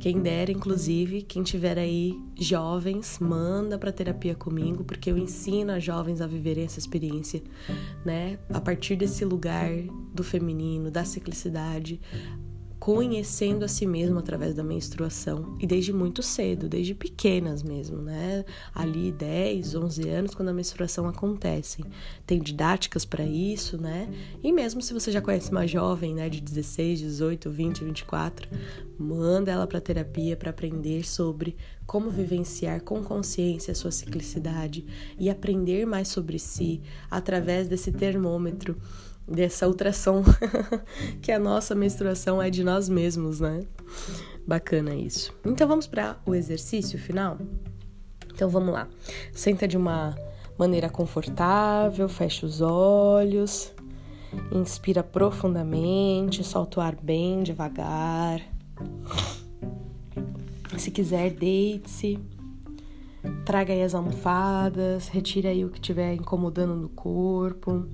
Quem 0.00 0.20
dera, 0.20 0.50
inclusive, 0.50 1.22
quem 1.22 1.44
tiver 1.44 1.78
aí 1.78 2.18
jovens, 2.36 3.18
manda 3.20 3.78
para 3.78 3.92
terapia 3.92 4.34
comigo, 4.34 4.82
porque 4.82 5.10
eu 5.10 5.16
ensino 5.16 5.70
a 5.70 5.78
jovens 5.78 6.20
a 6.20 6.26
viverem 6.26 6.64
essa 6.64 6.80
experiência, 6.80 7.42
né? 8.04 8.36
A 8.52 8.60
partir 8.60 8.96
desse 8.96 9.24
lugar 9.24 9.70
do 10.12 10.24
feminino, 10.24 10.90
da 10.90 11.04
ciclicidade, 11.04 12.00
conhecendo 12.86 13.64
a 13.64 13.68
si 13.68 13.84
mesmo 13.84 14.16
através 14.16 14.54
da 14.54 14.62
menstruação 14.62 15.56
e 15.58 15.66
desde 15.66 15.92
muito 15.92 16.22
cedo, 16.22 16.68
desde 16.68 16.94
pequenas 16.94 17.60
mesmo, 17.60 18.00
né? 18.00 18.44
Ali 18.72 19.10
10, 19.10 19.74
11 19.74 20.08
anos 20.08 20.34
quando 20.36 20.50
a 20.50 20.52
menstruação 20.52 21.08
acontece. 21.08 21.82
Tem 22.24 22.38
didáticas 22.40 23.04
para 23.04 23.24
isso, 23.24 23.76
né? 23.76 24.08
E 24.40 24.52
mesmo 24.52 24.80
se 24.80 24.94
você 24.94 25.10
já 25.10 25.20
conhece 25.20 25.50
uma 25.50 25.66
jovem, 25.66 26.14
né, 26.14 26.28
de 26.28 26.40
16, 26.40 27.00
18, 27.00 27.50
20, 27.50 27.84
24, 27.86 28.48
manda 28.96 29.50
ela 29.50 29.66
para 29.66 29.80
terapia 29.80 30.36
para 30.36 30.50
aprender 30.50 31.04
sobre 31.04 31.56
como 31.88 32.08
vivenciar 32.08 32.82
com 32.82 33.02
consciência 33.02 33.72
a 33.72 33.74
sua 33.74 33.90
ciclicidade 33.90 34.86
e 35.18 35.28
aprender 35.28 35.86
mais 35.86 36.06
sobre 36.06 36.38
si 36.38 36.80
através 37.10 37.66
desse 37.66 37.90
termômetro 37.90 38.76
dessa 39.26 39.66
ultrassom 39.66 40.22
que 41.20 41.32
a 41.32 41.38
nossa 41.38 41.74
menstruação 41.74 42.40
é 42.40 42.50
de 42.50 42.62
nós 42.62 42.88
mesmos, 42.88 43.40
né? 43.40 43.64
Bacana 44.46 44.94
isso. 44.94 45.34
Então 45.44 45.66
vamos 45.66 45.86
para 45.86 46.16
o 46.24 46.34
exercício 46.34 46.98
final? 46.98 47.38
Então 48.32 48.48
vamos 48.48 48.72
lá. 48.72 48.88
Senta 49.32 49.66
de 49.66 49.76
uma 49.76 50.14
maneira 50.58 50.88
confortável, 50.88 52.08
fecha 52.08 52.46
os 52.46 52.60
olhos, 52.60 53.72
inspira 54.52 55.02
profundamente, 55.02 56.44
solta 56.44 56.80
o 56.80 56.82
ar 56.82 56.94
bem 56.94 57.42
devagar. 57.42 58.40
Se 60.78 60.90
quiser, 60.90 61.30
deite-se. 61.30 62.18
Traga 63.44 63.72
aí 63.72 63.82
as 63.82 63.94
almofadas, 63.94 65.08
retira 65.08 65.48
aí 65.48 65.64
o 65.64 65.70
que 65.70 65.78
estiver 65.78 66.14
incomodando 66.14 66.76
no 66.76 66.88
corpo. 66.88 67.86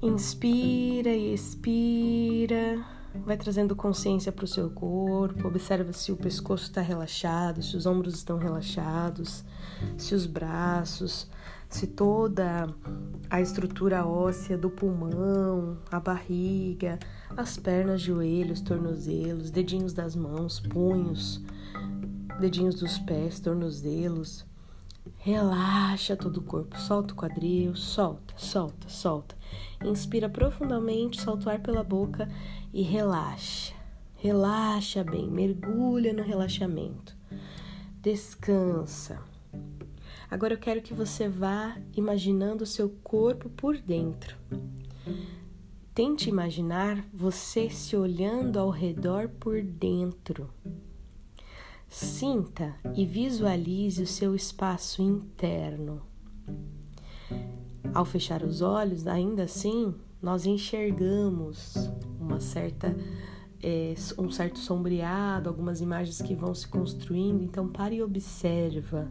Inspira 0.00 1.10
e 1.10 1.34
expira, 1.34 2.84
vai 3.26 3.36
trazendo 3.36 3.74
consciência 3.74 4.30
para 4.30 4.44
o 4.44 4.48
seu 4.48 4.70
corpo. 4.70 5.48
Observa 5.48 5.92
se 5.92 6.12
o 6.12 6.16
pescoço 6.16 6.64
está 6.64 6.80
relaxado, 6.80 7.60
se 7.62 7.76
os 7.76 7.84
ombros 7.84 8.14
estão 8.14 8.38
relaxados, 8.38 9.44
se 9.96 10.14
os 10.14 10.24
braços, 10.24 11.28
se 11.68 11.88
toda 11.88 12.72
a 13.28 13.40
estrutura 13.40 14.06
óssea 14.06 14.56
do 14.56 14.70
pulmão, 14.70 15.78
a 15.90 15.98
barriga, 15.98 16.98
as 17.36 17.56
pernas, 17.56 18.00
joelhos, 18.00 18.60
tornozelos, 18.60 19.50
dedinhos 19.50 19.92
das 19.92 20.14
mãos, 20.14 20.60
punhos, 20.60 21.42
dedinhos 22.38 22.76
dos 22.76 22.98
pés, 22.98 23.40
tornozelos. 23.40 24.47
Relaxa 25.20 26.16
todo 26.16 26.38
o 26.38 26.42
corpo, 26.42 26.78
solta 26.78 27.12
o 27.12 27.16
quadril, 27.16 27.74
solta, 27.74 28.34
solta, 28.36 28.88
solta. 28.88 29.36
Inspira 29.84 30.28
profundamente, 30.28 31.20
solta 31.20 31.48
o 31.48 31.52
ar 31.52 31.60
pela 31.60 31.82
boca 31.82 32.28
e 32.72 32.82
relaxa. 32.82 33.74
Relaxa 34.14 35.02
bem, 35.02 35.28
mergulha 35.28 36.12
no 36.12 36.22
relaxamento. 36.22 37.16
Descansa. 38.00 39.20
Agora 40.30 40.54
eu 40.54 40.58
quero 40.58 40.82
que 40.82 40.94
você 40.94 41.28
vá 41.28 41.76
imaginando 41.96 42.62
o 42.62 42.66
seu 42.66 42.88
corpo 43.02 43.48
por 43.48 43.76
dentro. 43.76 44.36
Tente 45.94 46.28
imaginar 46.28 47.04
você 47.12 47.68
se 47.70 47.96
olhando 47.96 48.58
ao 48.58 48.70
redor 48.70 49.28
por 49.28 49.60
dentro. 49.60 50.48
Sinta 51.88 52.74
e 52.94 53.06
visualize 53.06 54.02
o 54.02 54.06
seu 54.06 54.34
espaço 54.34 55.00
interno. 55.02 56.02
Ao 57.94 58.04
fechar 58.04 58.42
os 58.42 58.60
olhos, 58.60 59.06
ainda 59.06 59.44
assim, 59.44 59.94
nós 60.20 60.44
enxergamos 60.44 61.90
uma 62.20 62.40
certa 62.40 62.94
é, 63.62 63.94
um 64.18 64.30
certo 64.30 64.58
sombreado, 64.58 65.48
algumas 65.48 65.80
imagens 65.80 66.20
que 66.20 66.34
vão 66.34 66.54
se 66.54 66.68
construindo. 66.68 67.42
Então, 67.42 67.66
pare 67.66 67.96
e 67.96 68.02
observa 68.02 69.10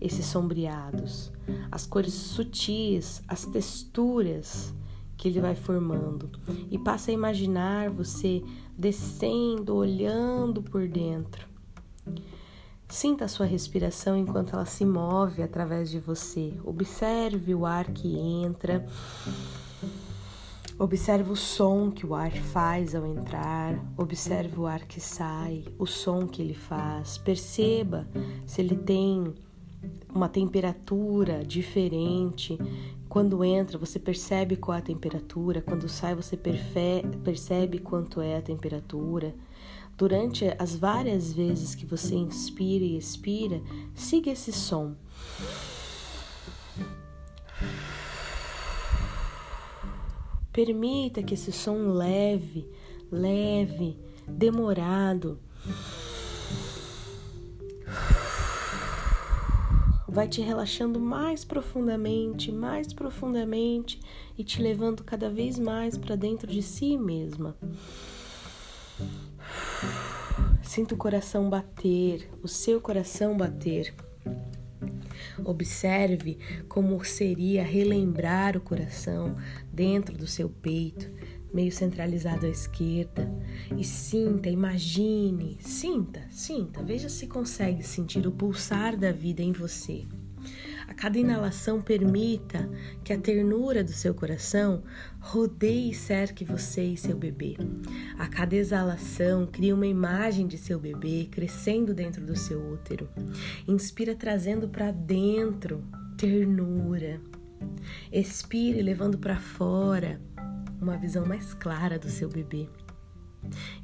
esses 0.00 0.26
sombreados, 0.26 1.32
as 1.70 1.86
cores 1.86 2.12
sutis, 2.12 3.22
as 3.28 3.46
texturas 3.46 4.74
que 5.16 5.28
ele 5.28 5.40
vai 5.40 5.54
formando 5.54 6.30
e 6.70 6.78
passa 6.78 7.12
a 7.12 7.14
imaginar 7.14 7.90
você 7.90 8.42
descendo, 8.76 9.74
olhando 9.74 10.62
por 10.62 10.86
dentro 10.88 11.47
Sinta 12.88 13.26
a 13.26 13.28
sua 13.28 13.44
respiração 13.44 14.16
enquanto 14.16 14.54
ela 14.54 14.64
se 14.64 14.84
move 14.84 15.42
através 15.42 15.90
de 15.90 15.98
você. 15.98 16.54
Observe 16.64 17.54
o 17.54 17.66
ar 17.66 17.86
que 17.92 18.18
entra. 18.18 18.86
Observe 20.78 21.32
o 21.32 21.36
som 21.36 21.90
que 21.90 22.06
o 22.06 22.14
ar 22.14 22.30
faz 22.30 22.94
ao 22.94 23.04
entrar, 23.04 23.84
observe 23.96 24.60
o 24.60 24.66
ar 24.66 24.86
que 24.86 25.00
sai, 25.00 25.64
o 25.76 25.84
som 25.84 26.26
que 26.26 26.40
ele 26.40 26.54
faz. 26.54 27.18
Perceba 27.18 28.06
se 28.46 28.60
ele 28.60 28.76
tem 28.76 29.34
uma 30.14 30.28
temperatura 30.28 31.44
diferente. 31.44 32.56
Quando 33.08 33.42
entra, 33.42 33.78
você 33.78 33.98
percebe 33.98 34.56
qual 34.56 34.76
é 34.76 34.80
a 34.80 34.82
temperatura, 34.82 35.62
quando 35.62 35.88
sai, 35.88 36.14
você 36.14 36.36
percebe 36.36 37.78
quanto 37.78 38.20
é 38.20 38.36
a 38.36 38.42
temperatura. 38.42 39.34
Durante 39.96 40.44
as 40.58 40.76
várias 40.76 41.32
vezes 41.32 41.74
que 41.74 41.86
você 41.86 42.14
inspira 42.14 42.84
e 42.84 42.96
expira, 42.98 43.62
siga 43.94 44.30
esse 44.30 44.52
som. 44.52 44.94
Permita 50.52 51.22
que 51.22 51.34
esse 51.34 51.50
som 51.50 51.92
leve, 51.92 52.68
leve, 53.10 53.98
demorado, 54.26 55.38
vai 60.08 60.26
te 60.26 60.40
relaxando 60.40 60.98
mais 60.98 61.44
profundamente, 61.44 62.50
mais 62.50 62.92
profundamente 62.92 64.00
e 64.36 64.42
te 64.42 64.62
levando 64.62 65.04
cada 65.04 65.28
vez 65.28 65.58
mais 65.58 65.98
para 65.98 66.16
dentro 66.16 66.46
de 66.46 66.62
si 66.62 66.96
mesma. 66.96 67.54
Sinta 70.62 70.94
o 70.94 70.98
coração 70.98 71.50
bater, 71.50 72.28
o 72.42 72.48
seu 72.48 72.80
coração 72.80 73.36
bater. 73.36 73.94
Observe 75.44 76.38
como 76.68 77.02
seria 77.04 77.62
relembrar 77.62 78.56
o 78.56 78.60
coração 78.60 79.36
dentro 79.72 80.16
do 80.16 80.26
seu 80.26 80.48
peito, 80.48 81.08
meio 81.52 81.72
centralizado 81.72 82.46
à 82.46 82.48
esquerda. 82.48 83.30
E 83.76 83.84
sinta, 83.84 84.48
imagine, 84.48 85.58
sinta, 85.60 86.22
sinta, 86.30 86.82
veja 86.82 87.08
se 87.08 87.26
consegue 87.26 87.82
sentir 87.82 88.26
o 88.26 88.32
pulsar 88.32 88.96
da 88.96 89.12
vida 89.12 89.42
em 89.42 89.52
você. 89.52 90.06
A 90.86 90.94
cada 90.94 91.18
inalação, 91.18 91.82
permita 91.82 92.68
que 93.04 93.12
a 93.12 93.18
ternura 93.18 93.84
do 93.84 93.92
seu 93.92 94.14
coração 94.14 94.82
rodeie 95.20 95.90
e 95.90 95.94
cerque 95.94 96.44
você 96.44 96.82
e 96.82 96.96
seu 96.96 97.16
bebê. 97.16 97.56
A 98.18 98.26
cada 98.26 98.56
exalação, 98.56 99.46
crie 99.46 99.72
uma 99.72 99.86
imagem 99.86 100.46
de 100.46 100.56
seu 100.56 100.80
bebê 100.80 101.28
crescendo 101.30 101.92
dentro 101.92 102.24
do 102.24 102.34
seu 102.34 102.72
útero. 102.72 103.08
Inspira 103.66 104.14
trazendo 104.14 104.68
para 104.68 104.90
dentro 104.90 105.84
ternura. 106.16 107.20
Expire 108.10 108.80
levando 108.80 109.18
para 109.18 109.38
fora 109.38 110.20
uma 110.80 110.96
visão 110.96 111.26
mais 111.26 111.54
clara 111.54 111.98
do 111.98 112.08
seu 112.08 112.28
bebê. 112.28 112.68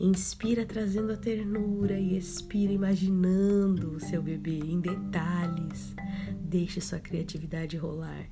Inspira 0.01 0.67
trazendo 0.67 1.13
a 1.13 1.17
ternura 1.17 1.99
e 1.99 2.17
expira 2.17 2.73
imaginando 2.73 3.93
o 3.93 4.01
seu 4.01 4.23
bebê 4.23 4.59
em 4.59 4.81
detalhes. 4.81 5.95
Deixe 6.41 6.81
sua 6.81 6.99
criatividade 6.99 7.77
rolar. 7.77 8.27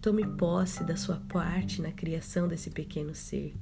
Tome 0.00 0.26
posse 0.36 0.84
da 0.84 0.96
sua 0.96 1.16
parte 1.16 1.80
na 1.80 1.92
criação 1.92 2.46
desse 2.46 2.70
pequeno 2.70 3.14
ser. 3.14 3.54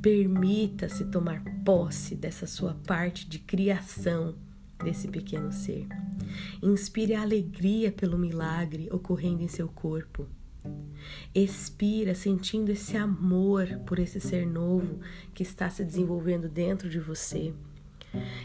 Permita-se 0.00 1.06
tomar 1.06 1.42
posse 1.64 2.14
dessa 2.14 2.46
sua 2.46 2.74
parte 2.86 3.28
de 3.28 3.38
criação 3.38 4.36
desse 4.82 5.08
pequeno 5.08 5.52
ser. 5.52 5.86
Inspire 6.62 7.14
a 7.14 7.22
alegria 7.22 7.90
pelo 7.90 8.18
milagre 8.18 8.88
ocorrendo 8.90 9.42
em 9.42 9.48
seu 9.48 9.68
corpo. 9.68 10.26
Expira 11.34 12.14
sentindo 12.14 12.70
esse 12.70 12.96
amor 12.96 13.66
por 13.86 13.98
esse 13.98 14.20
ser 14.20 14.46
novo 14.46 15.00
que 15.34 15.42
está 15.42 15.68
se 15.68 15.84
desenvolvendo 15.84 16.48
dentro 16.48 16.88
de 16.88 16.98
você. 16.98 17.52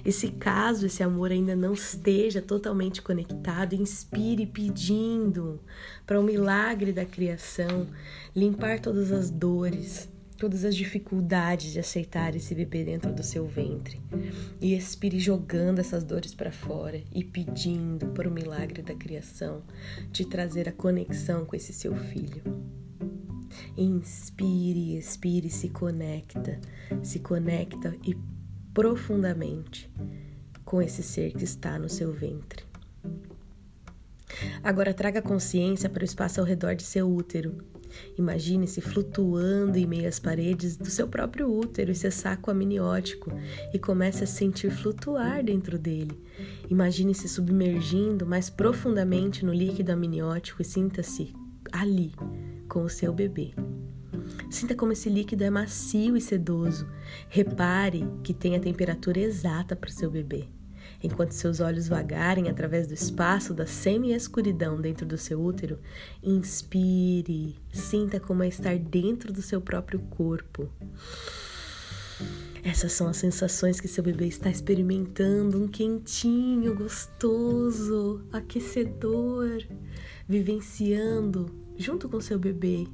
E 0.04 0.12
se 0.12 0.30
caso 0.32 0.88
esse 0.88 1.04
amor 1.04 1.32
ainda 1.32 1.56
não 1.56 1.74
esteja 1.74 2.42
totalmente 2.42 3.02
conectado, 3.02 3.76
inspire 3.76 4.46
pedindo 4.46 5.60
para 6.06 6.20
o 6.20 6.24
milagre 6.24 6.92
da 6.92 7.06
criação 7.06 7.88
limpar 8.36 8.80
todas 8.80 9.12
as 9.12 9.30
dores, 9.30 10.10
todas 10.40 10.64
as 10.64 10.74
dificuldades 10.74 11.74
de 11.74 11.80
aceitar 11.80 12.34
esse 12.34 12.56
bebê 12.56 12.86
dentro 12.86 13.14
do 13.14 13.22
seu 13.22 13.46
ventre. 13.46 14.02
E 14.62 14.74
expire 14.74 15.20
jogando 15.20 15.80
essas 15.80 16.04
dores 16.04 16.34
para 16.34 16.52
fora 16.52 17.02
e 17.14 17.24
pedindo 17.24 18.08
para 18.08 18.28
o 18.28 18.32
milagre 18.32 18.82
da 18.82 18.96
criação 18.96 19.62
te 20.14 20.24
trazer 20.24 20.70
a 20.70 20.72
conexão 20.72 21.46
com 21.46 21.56
esse 21.56 21.74
seu 21.74 21.94
filho. 21.94 22.42
Inspire, 23.78 24.98
expire, 24.98 25.50
se 25.50 25.70
conecta, 25.70 26.60
se 27.04 27.20
conecta 27.20 27.96
e 28.06 28.16
profundamente 28.74 29.92
com 30.64 30.82
esse 30.82 31.04
ser 31.04 31.34
que 31.34 31.44
está 31.44 31.78
no 31.78 31.90
seu 31.90 32.14
ventre. 32.14 32.69
Agora 34.64 34.94
traga 34.94 35.22
consciência 35.22 35.90
para 35.90 36.02
o 36.02 36.06
espaço 36.06 36.40
ao 36.40 36.46
redor 36.46 36.76
de 36.76 36.84
seu 36.84 37.10
útero 37.10 37.58
Imagine-se 38.18 38.82
flutuando 38.82 39.78
em 39.78 39.86
meio 39.86 40.08
às 40.08 40.20
paredes 40.20 40.76
do 40.76 40.90
seu 40.90 41.08
próprio 41.08 41.52
útero 41.52 41.92
e 41.92 41.96
seu 41.96 42.12
saco 42.12 42.52
amniótico 42.52 43.32
e 43.74 43.80
comece 43.80 44.24
a 44.24 44.28
sentir 44.28 44.72
flutuar 44.72 45.44
dentro 45.44 45.78
dele. 45.78 46.20
Imagine-se 46.70 47.28
submergindo 47.28 48.26
mais 48.26 48.50
profundamente 48.50 49.46
no 49.46 49.54
líquido 49.54 49.92
amniótico 49.92 50.62
e 50.62 50.66
sinta-se 50.66 51.34
ali 51.72 52.14
com 52.68 52.84
o 52.84 52.90
seu 52.90 53.14
bebê. 53.14 53.54
Sinta 54.50 54.76
como 54.76 54.92
esse 54.92 55.10
líquido 55.10 55.44
é 55.44 55.50
macio 55.50 56.16
e 56.16 56.22
sedoso. 56.22 56.88
Repare 57.30 58.06
que 58.24 58.34
tem 58.34 58.56
a 58.56 58.60
temperatura 58.60 59.20
exata 59.20 59.76
para 59.76 59.90
o 59.90 59.94
seu 59.94 60.10
bebê. 60.10 60.48
Enquanto 61.02 61.32
seus 61.32 61.60
olhos 61.62 61.88
vagarem 61.88 62.50
através 62.50 62.88
do 62.88 62.94
espaço 62.94 63.54
da 63.54 63.66
semi-escuridão 63.66 64.80
dentro 64.80 65.06
do 65.06 65.18
seu 65.18 65.42
útero, 65.42 65.80
inspire, 66.22 67.56
sinta 67.72 68.20
como 68.20 68.44
é 68.44 68.48
estar 68.48 68.78
dentro 68.78 69.32
do 69.32 69.42
seu 69.42 69.62
próprio 69.62 70.00
corpo. 70.00 70.70
Essas 72.64 72.92
são 72.92 73.08
as 73.08 73.16
sensações 73.16 73.80
que 73.80 73.88
seu 73.88 74.04
bebê 74.04 74.28
está 74.28 74.50
experimentando: 74.50 75.64
um 75.64 75.68
quentinho, 75.68 76.76
gostoso, 76.76 78.22
aquecedor, 78.34 79.64
vivenciando 80.28 81.50
junto 81.78 82.10
com 82.10 82.20
seu 82.20 82.38
bebê 82.38 82.86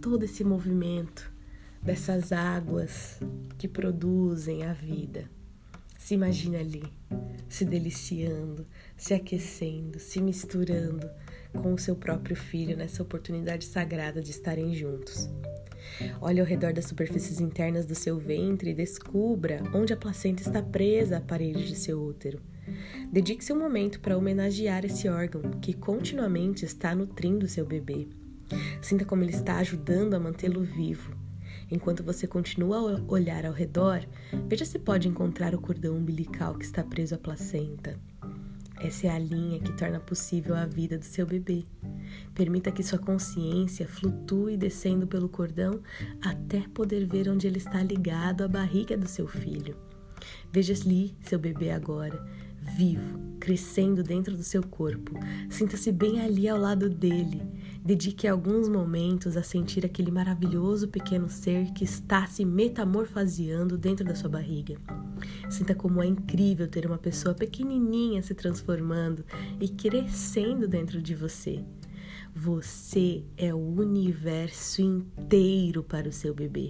todo 0.00 0.24
esse 0.24 0.42
movimento 0.42 1.32
dessas 1.80 2.32
águas 2.32 3.20
que 3.56 3.68
produzem 3.68 4.64
a 4.64 4.72
vida. 4.72 5.30
Se 6.00 6.14
imagine 6.14 6.56
ali, 6.56 6.82
se 7.46 7.64
deliciando, 7.64 8.66
se 8.96 9.12
aquecendo, 9.12 10.00
se 10.00 10.20
misturando 10.20 11.08
com 11.52 11.74
o 11.74 11.78
seu 11.78 11.94
próprio 11.94 12.34
filho 12.34 12.76
nessa 12.76 13.02
oportunidade 13.02 13.66
sagrada 13.66 14.20
de 14.20 14.30
estarem 14.30 14.74
juntos. 14.74 15.28
Olhe 16.20 16.40
ao 16.40 16.46
redor 16.46 16.72
das 16.72 16.86
superfícies 16.86 17.38
internas 17.38 17.84
do 17.84 17.94
seu 17.94 18.18
ventre 18.18 18.70
e 18.70 18.74
descubra 18.74 19.62
onde 19.74 19.92
a 19.92 19.96
placenta 19.96 20.42
está 20.42 20.62
presa 20.62 21.18
à 21.18 21.20
parede 21.20 21.68
de 21.68 21.76
seu 21.76 22.02
útero. 22.02 22.40
Dedique-se 23.12 23.52
um 23.52 23.58
momento 23.58 24.00
para 24.00 24.16
homenagear 24.16 24.86
esse 24.86 25.06
órgão 25.06 25.42
que 25.60 25.74
continuamente 25.74 26.64
está 26.64 26.94
nutrindo 26.94 27.46
seu 27.46 27.66
bebê. 27.66 28.08
Sinta 28.80 29.04
como 29.04 29.22
ele 29.22 29.32
está 29.32 29.58
ajudando 29.58 30.14
a 30.14 30.18
mantê-lo 30.18 30.62
vivo 30.64 31.14
Enquanto 31.70 32.02
você 32.02 32.26
continua 32.26 32.76
a 32.76 33.12
olhar 33.12 33.46
ao 33.46 33.52
redor, 33.52 34.04
veja 34.48 34.64
se 34.64 34.78
pode 34.78 35.08
encontrar 35.08 35.54
o 35.54 35.60
cordão 35.60 35.96
umbilical 35.96 36.54
que 36.54 36.64
está 36.64 36.82
preso 36.82 37.14
à 37.14 37.18
placenta. 37.18 37.98
Essa 38.80 39.08
é 39.08 39.10
a 39.10 39.18
linha 39.18 39.60
que 39.60 39.72
torna 39.72 40.00
possível 40.00 40.56
a 40.56 40.64
vida 40.64 40.96
do 40.96 41.04
seu 41.04 41.26
bebê. 41.26 41.64
Permita 42.34 42.72
que 42.72 42.82
sua 42.82 42.98
consciência 42.98 43.86
flutue 43.86 44.56
descendo 44.56 45.06
pelo 45.06 45.28
cordão 45.28 45.80
até 46.22 46.60
poder 46.72 47.06
ver 47.06 47.28
onde 47.28 47.46
ele 47.46 47.58
está 47.58 47.82
ligado 47.82 48.42
à 48.42 48.48
barriga 48.48 48.96
do 48.96 49.06
seu 49.06 49.28
filho. 49.28 49.76
Veja 50.50 50.72
ali 50.72 51.14
seu 51.20 51.38
bebê 51.38 51.70
agora, 51.70 52.26
vivo, 52.60 53.18
crescendo 53.40 54.02
dentro 54.02 54.36
do 54.36 54.42
seu 54.42 54.62
corpo. 54.62 55.12
Sinta-se 55.48 55.90
bem 55.90 56.20
ali 56.20 56.48
ao 56.48 56.58
lado 56.58 56.88
dele. 56.88 57.42
Dedique 57.82 58.28
alguns 58.28 58.68
momentos 58.68 59.36
a 59.36 59.42
sentir 59.42 59.86
aquele 59.86 60.10
maravilhoso 60.10 60.88
pequeno 60.88 61.30
ser 61.30 61.72
que 61.72 61.82
está 61.82 62.26
se 62.26 62.44
metamorfoseando 62.44 63.78
dentro 63.78 64.04
da 64.04 64.14
sua 64.14 64.28
barriga. 64.28 64.76
Sinta 65.48 65.74
como 65.74 66.02
é 66.02 66.06
incrível 66.06 66.68
ter 66.68 66.86
uma 66.86 66.98
pessoa 66.98 67.34
pequenininha 67.34 68.22
se 68.22 68.34
transformando 68.34 69.24
e 69.58 69.68
crescendo 69.68 70.68
dentro 70.68 71.00
de 71.00 71.14
você. 71.14 71.64
Você 72.34 73.24
é 73.36 73.52
o 73.52 73.58
universo 73.58 74.82
inteiro 74.82 75.82
para 75.82 76.08
o 76.08 76.12
seu 76.12 76.34
bebê. 76.34 76.68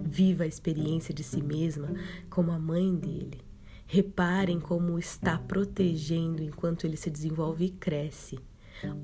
Viva 0.00 0.44
a 0.44 0.46
experiência 0.46 1.12
de 1.14 1.24
si 1.24 1.42
mesma 1.42 1.88
como 2.28 2.52
a 2.52 2.58
mãe 2.58 2.94
dele. 2.94 3.45
Reparem 3.86 4.58
como 4.58 4.98
está 4.98 5.38
protegendo 5.38 6.42
enquanto 6.42 6.84
ele 6.84 6.96
se 6.96 7.08
desenvolve 7.08 7.66
e 7.66 7.70
cresce. 7.70 8.38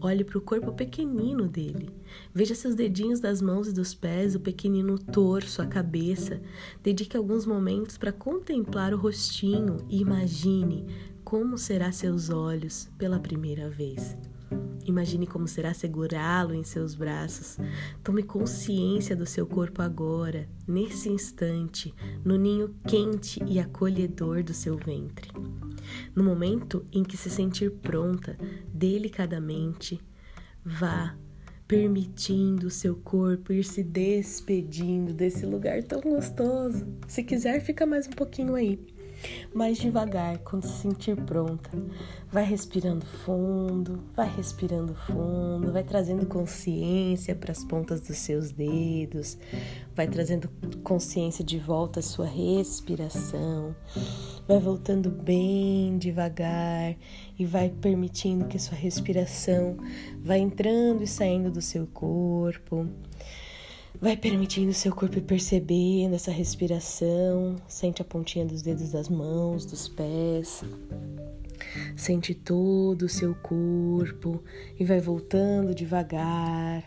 Olhe 0.01 0.23
para 0.25 0.37
o 0.37 0.43
corpo 0.43 0.73
pequenino 0.73 1.49
dele. 1.49 1.89
Veja 2.35 2.55
seus 2.55 2.75
dedinhos 2.75 3.21
das 3.21 3.41
mãos 3.41 3.69
e 3.69 3.73
dos 3.73 3.95
pés, 3.95 4.35
o 4.35 4.41
pequenino 4.41 4.99
torso, 4.99 5.63
a 5.63 5.67
cabeça. 5.67 6.43
Dedique 6.83 7.17
alguns 7.17 7.47
momentos 7.47 7.97
para 7.97 8.13
contemplar 8.13 8.93
o 8.93 8.99
rostinho 8.99 9.79
e 9.89 10.01
imagine 10.01 10.87
como 11.25 11.57
será 11.57 11.91
seus 11.93 12.29
olhos 12.29 12.91
pela 12.99 13.19
primeira 13.19 13.71
vez. 13.71 14.17
Imagine 14.85 15.27
como 15.27 15.47
será 15.47 15.73
segurá-lo 15.73 16.55
em 16.55 16.65
seus 16.65 16.95
braços. 16.95 17.57
Tome 18.03 18.23
consciência 18.23 19.15
do 19.15 19.25
seu 19.25 19.47
corpo 19.47 19.81
agora, 19.81 20.49
nesse 20.67 21.09
instante, 21.09 21.95
no 22.25 22.37
ninho 22.37 22.75
quente 22.87 23.43
e 23.47 23.61
acolhedor 23.61 24.43
do 24.43 24.53
seu 24.53 24.77
ventre. 24.77 25.31
No 26.15 26.25
momento 26.25 26.85
em 26.93 27.03
que 27.03 27.17
se 27.17 27.31
sentir 27.31 27.71
pronta, 27.71 28.37
delicadamente, 28.73 30.01
vá 30.65 31.17
permitindo 31.67 32.67
o 32.67 32.71
seu 32.71 32.97
corpo 32.97 33.51
ir 33.51 33.65
se 33.65 33.83
despedindo 33.83 35.15
desse 35.15 35.47
lugar 35.47 35.83
tão 35.83 36.01
gostoso. 36.01 36.87
Se 37.07 37.23
quiser, 37.23 37.61
fica 37.61 37.87
mais 37.87 38.07
um 38.07 38.11
pouquinho 38.11 38.55
aí. 38.55 38.79
Mais 39.55 39.79
devagar, 39.79 40.39
quando 40.39 40.65
se 40.65 40.83
sentir 40.83 41.17
pronta, 41.17 41.71
vai 42.31 42.45
respirando 42.45 43.05
fundo, 43.05 44.03
vai 44.17 44.29
respirando 44.35 44.95
fundo, 44.95 45.73
vai 45.73 45.85
trazendo 45.85 46.27
consciência 46.27 47.35
para 47.35 47.53
as 47.53 47.65
pontas 47.65 48.01
dos 48.01 48.17
seus 48.17 48.51
dedos, 48.51 49.39
vai 49.95 50.07
trazendo 50.07 50.49
consciência 50.83 51.45
de 51.45 51.59
volta 51.59 52.01
à 52.01 52.03
sua 52.03 52.27
respiração, 52.27 53.75
vai 54.49 54.59
voltando 54.59 55.11
bem 55.11 55.99
devagar 55.99 56.97
e 57.39 57.45
vai 57.45 57.69
permitindo 57.69 58.47
que 58.47 58.59
sua 58.59 58.77
respiração 58.77 59.77
vá 60.23 60.39
entrando 60.39 61.03
e 61.03 61.07
saindo 61.07 61.51
do 61.51 61.61
seu 61.61 61.87
corpo. 61.87 62.89
Vai 64.03 64.17
permitindo 64.17 64.75
seu 64.75 64.93
corpo 64.93 65.19
ir 65.19 65.23
percebendo 65.23 66.17
essa 66.17 66.33
respiração. 66.33 67.55
Sente 67.69 68.03
a 68.03 68.05
pontinha 68.05 68.45
dos 68.45 68.61
dedos 68.61 68.91
das 68.91 69.09
mãos, 69.09 69.65
dos 69.65 69.87
pés. 69.87 70.65
Sente 71.95 72.35
todo 72.35 73.03
o 73.03 73.09
seu 73.09 73.33
corpo 73.37 74.43
e 74.77 74.85
vai 74.85 74.99
voltando 74.99 75.73
devagar, 75.73 76.83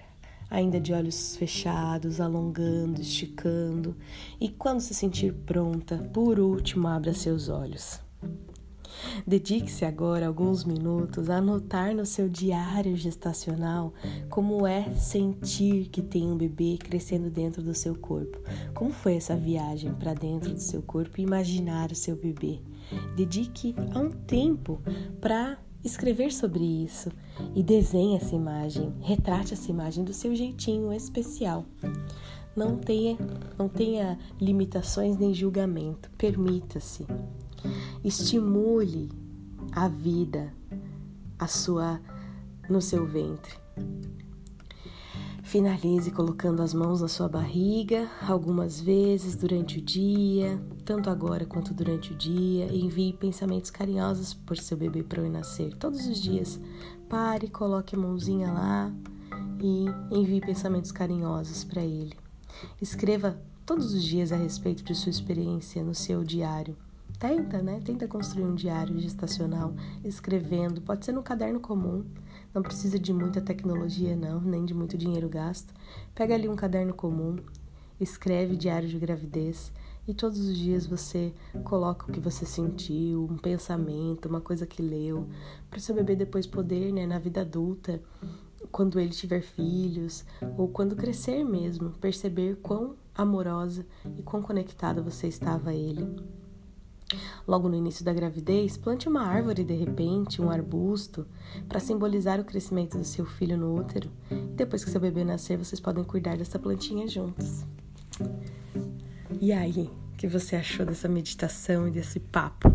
ainda 0.49 0.77
de 0.77 0.91
olhos 0.91 1.37
fechados, 1.37 2.19
alongando, 2.19 2.99
esticando. 2.99 3.95
E 4.37 4.49
quando 4.49 4.81
se 4.81 4.93
sentir 4.93 5.31
pronta, 5.45 5.97
por 6.13 6.37
último, 6.37 6.85
abra 6.85 7.13
seus 7.13 7.47
olhos. 7.47 7.97
Dedique-se 9.25 9.85
agora 9.85 10.27
alguns 10.27 10.63
minutos 10.63 11.29
a 11.29 11.37
anotar 11.37 11.95
no 11.95 12.05
seu 12.05 12.29
diário 12.29 12.95
gestacional 12.95 13.93
como 14.29 14.65
é 14.65 14.93
sentir 14.93 15.87
que 15.89 16.01
tem 16.01 16.31
um 16.31 16.37
bebê 16.37 16.77
crescendo 16.77 17.29
dentro 17.29 17.61
do 17.61 17.73
seu 17.73 17.95
corpo. 17.95 18.39
Como 18.73 18.91
foi 18.91 19.15
essa 19.15 19.35
viagem 19.35 19.93
para 19.93 20.13
dentro 20.13 20.53
do 20.53 20.61
seu 20.61 20.81
corpo 20.81 21.19
e 21.19 21.23
imaginar 21.23 21.91
o 21.91 21.95
seu 21.95 22.15
bebê. 22.15 22.59
Dedique 23.15 23.75
a 23.93 23.99
um 23.99 24.11
tempo 24.11 24.79
para 25.19 25.57
escrever 25.83 26.31
sobre 26.33 26.63
isso 26.63 27.11
e 27.53 27.61
desenhe 27.61 28.17
essa 28.17 28.35
imagem, 28.35 28.93
retrate 29.01 29.53
essa 29.53 29.69
imagem 29.69 30.03
do 30.03 30.13
seu 30.13 30.35
jeitinho 30.35 30.91
especial. 30.91 31.65
Não 32.55 32.77
tenha, 32.77 33.17
não 33.57 33.67
tenha 33.67 34.17
limitações 34.39 35.17
nem 35.17 35.33
julgamento, 35.33 36.09
permita-se. 36.17 37.05
Estimule 38.03 39.09
a 39.71 39.87
vida 39.87 40.53
a 41.37 41.47
sua 41.47 41.99
no 42.69 42.81
seu 42.81 43.05
ventre. 43.05 43.53
Finalize 45.43 46.09
colocando 46.09 46.63
as 46.63 46.73
mãos 46.73 47.01
na 47.01 47.07
sua 47.07 47.29
barriga 47.29 48.09
algumas 48.27 48.81
vezes 48.81 49.35
durante 49.35 49.77
o 49.77 49.81
dia, 49.81 50.59
tanto 50.83 51.09
agora 51.09 51.45
quanto 51.45 51.73
durante 51.73 52.13
o 52.13 52.15
dia, 52.17 52.65
envie 52.75 53.13
pensamentos 53.13 53.69
carinhosos 53.69 54.33
por 54.33 54.57
seu 54.57 54.75
bebê 54.75 55.03
para 55.03 55.21
o 55.21 55.29
nascer. 55.29 55.73
Todos 55.75 56.07
os 56.07 56.19
dias, 56.19 56.59
pare, 57.07 57.47
coloque 57.47 57.95
a 57.95 57.99
mãozinha 57.99 58.51
lá 58.51 58.91
e 59.61 59.85
envie 60.11 60.41
pensamentos 60.41 60.91
carinhosos 60.91 61.63
para 61.63 61.83
ele. 61.83 62.17
Escreva 62.81 63.39
todos 63.65 63.93
os 63.93 64.03
dias 64.03 64.31
a 64.31 64.35
respeito 64.35 64.83
de 64.83 64.95
sua 64.95 65.09
experiência 65.11 65.83
no 65.83 65.93
seu 65.93 66.23
diário. 66.23 66.75
Tenta, 67.27 67.59
né? 67.59 67.81
Tenta 67.83 68.07
construir 68.07 68.43
um 68.43 68.53
diário 68.53 68.99
gestacional, 68.99 69.73
escrevendo. 70.03 70.79
Pode 70.79 71.03
ser 71.03 71.11
no 71.11 71.23
caderno 71.23 71.59
comum, 71.59 72.05
não 72.53 72.61
precisa 72.61 72.99
de 72.99 73.11
muita 73.11 73.41
tecnologia, 73.41 74.15
não, 74.15 74.39
nem 74.39 74.63
de 74.63 74.75
muito 74.75 74.95
dinheiro 74.95 75.27
gasto. 75.27 75.73
Pega 76.13 76.35
ali 76.35 76.47
um 76.47 76.55
caderno 76.55 76.93
comum, 76.93 77.37
escreve 77.99 78.55
diário 78.55 78.87
de 78.87 78.99
gravidez 78.99 79.73
e 80.07 80.13
todos 80.13 80.37
os 80.37 80.55
dias 80.55 80.85
você 80.85 81.33
coloca 81.63 82.05
o 82.07 82.11
que 82.13 82.19
você 82.19 82.45
sentiu, 82.45 83.23
um 83.23 83.37
pensamento, 83.37 84.29
uma 84.29 84.39
coisa 84.39 84.67
que 84.67 84.83
leu, 84.83 85.27
para 85.67 85.79
o 85.79 85.81
seu 85.81 85.95
bebê 85.95 86.15
depois 86.15 86.45
poder, 86.45 86.93
né, 86.93 87.07
na 87.07 87.17
vida 87.17 87.41
adulta, 87.41 88.03
quando 88.71 88.99
ele 88.99 89.09
tiver 89.09 89.41
filhos 89.41 90.23
ou 90.55 90.67
quando 90.67 90.95
crescer 90.95 91.43
mesmo, 91.43 91.89
perceber 91.89 92.57
quão 92.57 92.95
amorosa 93.15 93.83
e 94.15 94.21
quão 94.21 94.43
conectada 94.43 95.01
você 95.01 95.25
estava 95.25 95.71
a 95.71 95.75
ele. 95.75 96.07
Logo 97.47 97.69
no 97.69 97.75
início 97.75 98.03
da 98.03 98.13
gravidez, 98.13 98.77
plante 98.77 99.07
uma 99.07 99.21
árvore 99.21 99.63
de 99.63 99.73
repente, 99.73 100.41
um 100.41 100.49
arbusto, 100.49 101.27
para 101.67 101.79
simbolizar 101.79 102.39
o 102.39 102.45
crescimento 102.45 102.97
do 102.97 103.03
seu 103.03 103.25
filho 103.25 103.57
no 103.57 103.75
útero. 103.75 104.09
Depois 104.55 104.83
que 104.83 104.89
seu 104.89 104.99
bebê 104.99 105.23
nascer, 105.23 105.57
vocês 105.57 105.79
podem 105.79 106.03
cuidar 106.03 106.37
dessa 106.37 106.57
plantinha 106.57 107.07
juntos. 107.07 107.65
E 109.39 109.51
aí, 109.51 109.89
o 110.13 110.17
que 110.17 110.27
você 110.27 110.55
achou 110.55 110.85
dessa 110.85 111.07
meditação 111.07 111.87
e 111.87 111.91
desse 111.91 112.19
papo? 112.19 112.73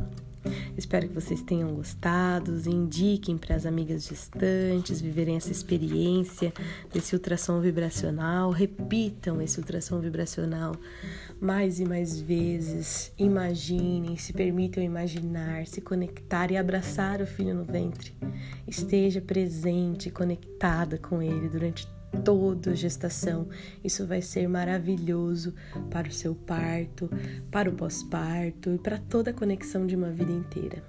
Espero 0.76 1.08
que 1.08 1.14
vocês 1.14 1.42
tenham 1.42 1.74
gostado. 1.74 2.52
Indiquem 2.68 3.36
para 3.36 3.56
as 3.56 3.66
amigas 3.66 4.08
distantes 4.08 5.00
viverem 5.00 5.36
essa 5.36 5.52
experiência 5.52 6.52
desse 6.92 7.14
ultrassom 7.14 7.60
vibracional. 7.60 8.50
Repitam 8.50 9.40
esse 9.40 9.58
ultrassom 9.58 10.00
vibracional 10.00 10.74
mais 11.40 11.80
e 11.80 11.84
mais 11.84 12.20
vezes. 12.20 13.12
Imaginem, 13.18 14.16
se 14.16 14.32
permitam 14.32 14.82
imaginar, 14.82 15.66
se 15.66 15.80
conectar 15.80 16.50
e 16.50 16.56
abraçar 16.56 17.20
o 17.20 17.26
filho 17.26 17.54
no 17.54 17.64
ventre. 17.64 18.12
Esteja 18.66 19.20
presente, 19.20 20.10
conectada 20.10 20.98
com 20.98 21.22
ele 21.22 21.48
durante 21.48 21.88
toda 22.24 22.74
gestação. 22.74 23.48
Isso 23.82 24.06
vai 24.06 24.22
ser 24.22 24.48
maravilhoso 24.48 25.54
para 25.90 26.08
o 26.08 26.12
seu 26.12 26.34
parto, 26.34 27.10
para 27.50 27.70
o 27.70 27.72
pós-parto 27.72 28.70
e 28.74 28.78
para 28.78 28.98
toda 28.98 29.30
a 29.30 29.34
conexão 29.34 29.86
de 29.86 29.96
uma 29.96 30.10
vida 30.10 30.32
inteira. 30.32 30.82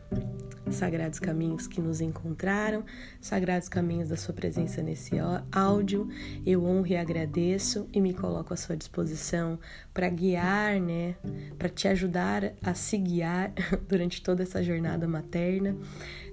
Sagrados 0.70 1.20
caminhos 1.20 1.68
que 1.68 1.82
nos 1.82 2.00
encontraram, 2.00 2.86
sagrados 3.20 3.68
caminhos 3.68 4.10
da 4.10 4.16
sua 4.16 4.34
presença 4.34 4.82
nesse 4.82 5.14
áudio. 5.52 6.08
Eu 6.46 6.64
honro 6.64 6.88
e 6.88 6.96
agradeço 6.96 7.88
e 7.92 8.00
me 8.00 8.14
coloco 8.14 8.54
à 8.54 8.58
sua 8.58 8.78
disposição 8.78 9.60
para 9.94 10.08
guiar, 10.10 10.80
né, 10.80 11.16
para 11.58 11.68
te 11.68 11.88
ajudar 11.88 12.54
a 12.62 12.74
se 12.74 12.98
guiar 12.98 13.52
durante 13.88 14.22
toda 14.22 14.44
essa 14.44 14.64
jornada 14.64 15.08
materna 15.08 15.76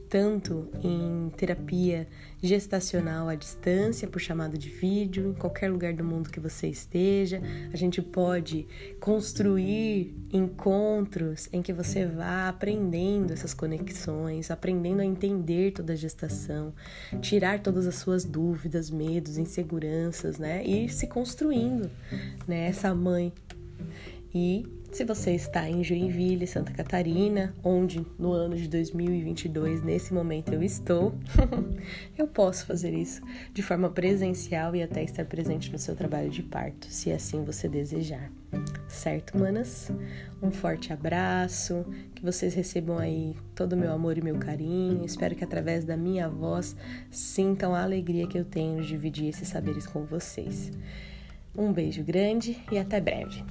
tanto 0.09 0.69
em 0.83 1.31
terapia 1.37 2.09
gestacional 2.43 3.29
à 3.29 3.35
distância, 3.35 4.09
por 4.09 4.21
chamada 4.21 4.57
de 4.57 4.71
vídeo, 4.71 5.31
em 5.31 5.35
qualquer 5.35 5.71
lugar 5.71 5.93
do 5.93 6.05
mundo 6.05 6.31
que 6.31 6.41
você 6.41 6.69
esteja. 6.69 7.43
A 7.73 7.77
gente 7.77 8.01
pode 8.01 8.67
construir 9.01 10.15
encontros 10.33 11.49
em 11.53 11.61
que 11.61 11.73
você 11.73 12.07
vá 12.07 12.49
aprendendo 12.49 13.33
essas 13.33 13.53
conexões, 13.53 14.51
aprendendo 14.51 15.01
a 15.01 15.05
entender 15.05 15.73
toda 15.73 15.93
a 15.93 15.97
gestação, 15.97 16.73
tirar 17.21 17.61
todas 17.61 17.87
as 17.87 17.97
suas 17.97 18.25
dúvidas, 18.25 18.91
medos, 18.91 19.37
inseguranças, 19.37 20.39
né? 20.39 20.65
E 20.65 20.89
se 20.89 21.07
construindo, 21.07 21.91
né? 22.47 22.69
Essa 22.69 22.95
mãe. 22.95 23.33
E 24.35 24.67
se 24.91 25.05
você 25.05 25.33
está 25.33 25.69
em 25.69 25.85
Joinville, 25.85 26.47
Santa 26.47 26.73
Catarina, 26.73 27.55
onde 27.63 28.05
no 28.19 28.33
ano 28.33 28.57
de 28.57 28.69
2022, 28.69 29.83
nesse 29.83 30.13
momento 30.13 30.53
eu 30.53 30.63
estou, 30.63 31.15
eu 32.17 32.27
posso 32.27 32.67
fazer 32.67 32.93
isso 32.95 33.21
de 33.53 33.63
forma 33.63 33.91
presencial 33.91 34.75
e 34.75 34.83
até 34.83 35.03
estar 35.03 35.25
presente 35.25 35.71
no 35.71 35.79
seu 35.79 35.95
trabalho 35.95 36.31
de 36.31 36.43
parto, 36.43 36.87
se 36.87 37.13
assim 37.13 37.45
você 37.45 37.69
desejar. 37.69 38.33
Certo, 38.89 39.39
manas? 39.39 39.93
Um 40.43 40.51
forte 40.51 40.93
abraço, 40.93 41.85
que 42.15 42.25
vocês 42.25 42.55
recebam 42.55 42.99
aí 42.99 43.37
todo 43.55 43.75
o 43.75 43.77
meu 43.77 43.93
amor 43.93 44.17
e 44.17 44.23
meu 44.23 44.39
carinho. 44.39 45.05
Espero 45.05 45.37
que 45.37 45.45
através 45.45 45.85
da 45.85 45.97
minha 45.97 46.29
voz 46.29 46.75
sintam 47.11 47.75
a 47.75 47.83
alegria 47.83 48.27
que 48.27 48.39
eu 48.39 48.45
tenho 48.45 48.81
de 48.81 48.89
dividir 48.89 49.29
esses 49.29 49.49
saberes 49.49 49.87
com 49.87 50.05
vocês. 50.07 50.73
Um 51.55 51.73
beijo 51.73 52.03
grande 52.03 52.59
e 52.73 52.79
até 52.79 53.01
breve. 53.01 53.45